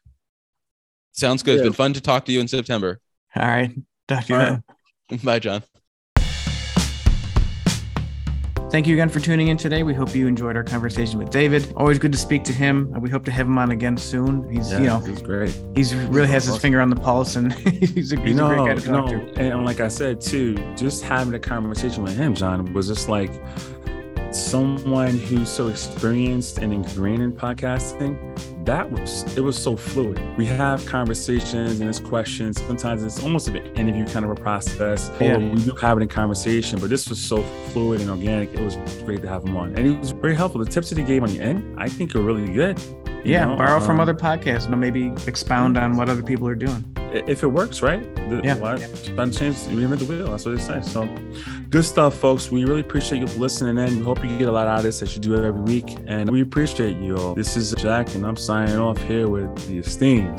Sounds 1.13 1.43
good. 1.43 1.57
It's 1.57 1.63
been 1.63 1.73
fun 1.73 1.93
to 1.95 2.01
talk 2.01 2.25
to 2.27 2.33
you 2.33 2.41
in 2.41 2.49
September. 2.49 2.99
All 3.37 3.47
right, 3.47 3.71
talk 4.09 4.25
to 4.25 4.33
you 4.33 4.39
All 4.39 4.45
then. 4.45 4.65
right. 5.11 5.23
Bye, 5.25 5.39
John. 5.39 5.63
Thank 8.71 8.87
you 8.87 8.95
again 8.95 9.11
for 9.11 9.21
tuning 9.21 9.49
in 9.49 9.59
today. 9.59 9.83
We 9.83 9.93
hope 9.93 10.15
you 10.15 10.27
enjoyed 10.27 10.57
our 10.57 10.65
conversation 10.65 11.19
with 11.19 11.29
David. 11.29 11.71
Always 11.77 11.99
good 11.99 12.13
to 12.13 12.17
speak 12.17 12.43
to 12.45 12.55
him. 12.55 12.91
We 13.03 13.11
hope 13.11 13.23
to 13.27 13.31
have 13.31 13.47
him 13.47 13.59
on 13.59 13.71
again 13.71 13.99
soon. 13.99 14.51
He's, 14.51 14.73
you 14.73 14.81
know, 14.81 14.97
it 15.05 15.11
was 15.11 15.21
great. 15.21 15.55
he's 15.75 15.95
really 15.95 16.29
has 16.29 16.47
his 16.47 16.57
finger 16.57 16.81
on 16.81 16.89
the 16.89 16.97
pulse, 16.97 17.37
and 17.37 17.53
he's 17.53 18.15
a, 18.15 18.19
he's 18.21 18.29
you 18.31 18.35
know, 18.35 18.51
a 18.51 18.55
great 18.65 18.69
guy 18.69 18.75
to 18.77 18.81
you 18.81 18.87
talk 18.97 19.11
know, 19.11 19.27
to. 19.35 19.39
and 19.41 19.67
like 19.67 19.81
I 19.81 19.89
said 19.89 20.23
too, 20.23 20.55
just 20.75 21.03
having 21.03 21.35
a 21.35 21.39
conversation 21.39 22.03
with 22.03 22.17
him, 22.17 22.35
John, 22.35 22.73
was 22.73 22.89
just 22.89 23.11
like 23.11 23.31
someone 24.35 25.17
who's 25.19 25.49
so 25.51 25.69
experienced 25.69 26.59
and 26.59 26.73
ingrained 26.73 27.23
in 27.23 27.33
podcasting. 27.33 28.17
That 28.65 28.91
was 28.91 29.25
it 29.37 29.41
was 29.41 29.61
so 29.61 29.77
fluid. 29.77 30.21
We 30.37 30.47
have 30.47 30.85
conversations 30.87 31.81
and 31.81 31.89
it's 31.89 31.99
questions. 31.99 32.61
Sometimes 32.65 33.03
it's 33.03 33.23
almost 33.23 33.49
an 33.49 33.57
interview 33.77 34.07
kind 34.07 34.25
of 34.25 34.31
a 34.31 34.35
process. 34.35 35.11
Yeah. 35.21 35.35
Or 35.35 35.39
we 35.41 35.63
do 35.65 35.73
have 35.73 35.99
it 35.99 36.03
in 36.03 36.09
conversation, 36.09 36.79
but 36.81 36.89
this 36.91 37.09
was 37.09 37.19
so 37.21 37.43
fluid 37.73 38.01
and 38.01 38.11
organic. 38.11 38.55
It 38.55 38.61
was 38.61 38.77
great 39.05 39.23
to 39.23 39.29
have 39.29 39.43
him 39.45 39.57
on, 39.57 39.75
and 39.77 39.87
he 39.87 39.93
was 39.97 40.13
very 40.13 40.35
helpful. 40.35 40.65
The 40.65 40.71
tips 40.71 40.91
that 40.91 40.99
he 40.99 41.05
gave 41.05 41.23
on 41.23 41.31
the 41.31 41.41
end, 41.41 41.75
I 41.79 41.89
think, 41.89 42.15
are 42.15 42.21
really 42.23 42.47
good. 42.53 42.79
you 42.81 43.33
Yeah, 43.33 43.47
know, 43.47 43.57
borrow 43.57 43.81
from 43.81 43.97
um, 43.97 44.01
other 44.01 44.15
podcasts 44.15 44.67
and 44.67 44.81
maybe 44.81 45.13
expound 45.27 45.77
on 45.77 45.97
what 45.97 46.09
other 46.09 46.23
people 46.23 46.47
are 46.49 46.55
doing. 46.55 46.85
if 47.13 47.43
it 47.43 47.49
works, 47.49 47.83
right? 47.83 48.03
The, 48.31 48.41
Yeah. 48.45 48.55
Why 48.57 48.77
to 48.77 49.31
change 49.31 49.57
reinvent 49.69 49.99
the 49.99 50.05
wheel? 50.07 50.29
That's 50.31 50.45
what 50.47 50.57
they 50.57 50.63
say. 50.63 50.81
So 50.83 51.09
good 51.73 51.85
stuff, 51.87 52.15
folks. 52.15 52.51
We 52.51 52.65
really 52.67 52.83
appreciate 52.83 53.21
you 53.21 53.27
listening 53.39 53.83
in. 53.85 53.97
We 53.97 54.05
hope 54.05 54.23
you 54.23 54.39
get 54.39 54.47
a 54.47 54.53
lot 54.53 54.69
out 54.69 54.79
of 54.79 54.83
this 54.85 55.01
as 55.03 55.15
you 55.17 55.23
do 55.23 55.35
every 55.35 55.63
week. 55.63 55.97
And 56.07 56.31
we 56.31 56.43
appreciate 56.43 56.99
you 56.99 57.17
all. 57.17 57.35
This 57.35 57.57
is 57.57 57.75
Jack, 57.79 58.15
and 58.15 58.27
I'm 58.27 58.37
signing 58.37 58.77
off 58.77 58.99
here 58.99 59.27
with 59.27 59.67
the 59.67 59.79
esteemed 59.79 60.39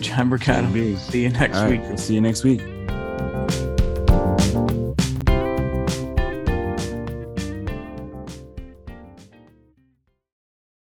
John 0.00 0.28
Mercado. 0.28 0.68
See 0.96 1.22
you 1.22 1.30
next 1.30 1.56
right, 1.56 1.70
week. 1.70 1.80
we'll 1.84 1.96
see 1.96 2.14
you 2.14 2.20
next 2.20 2.44
week. 2.44 2.60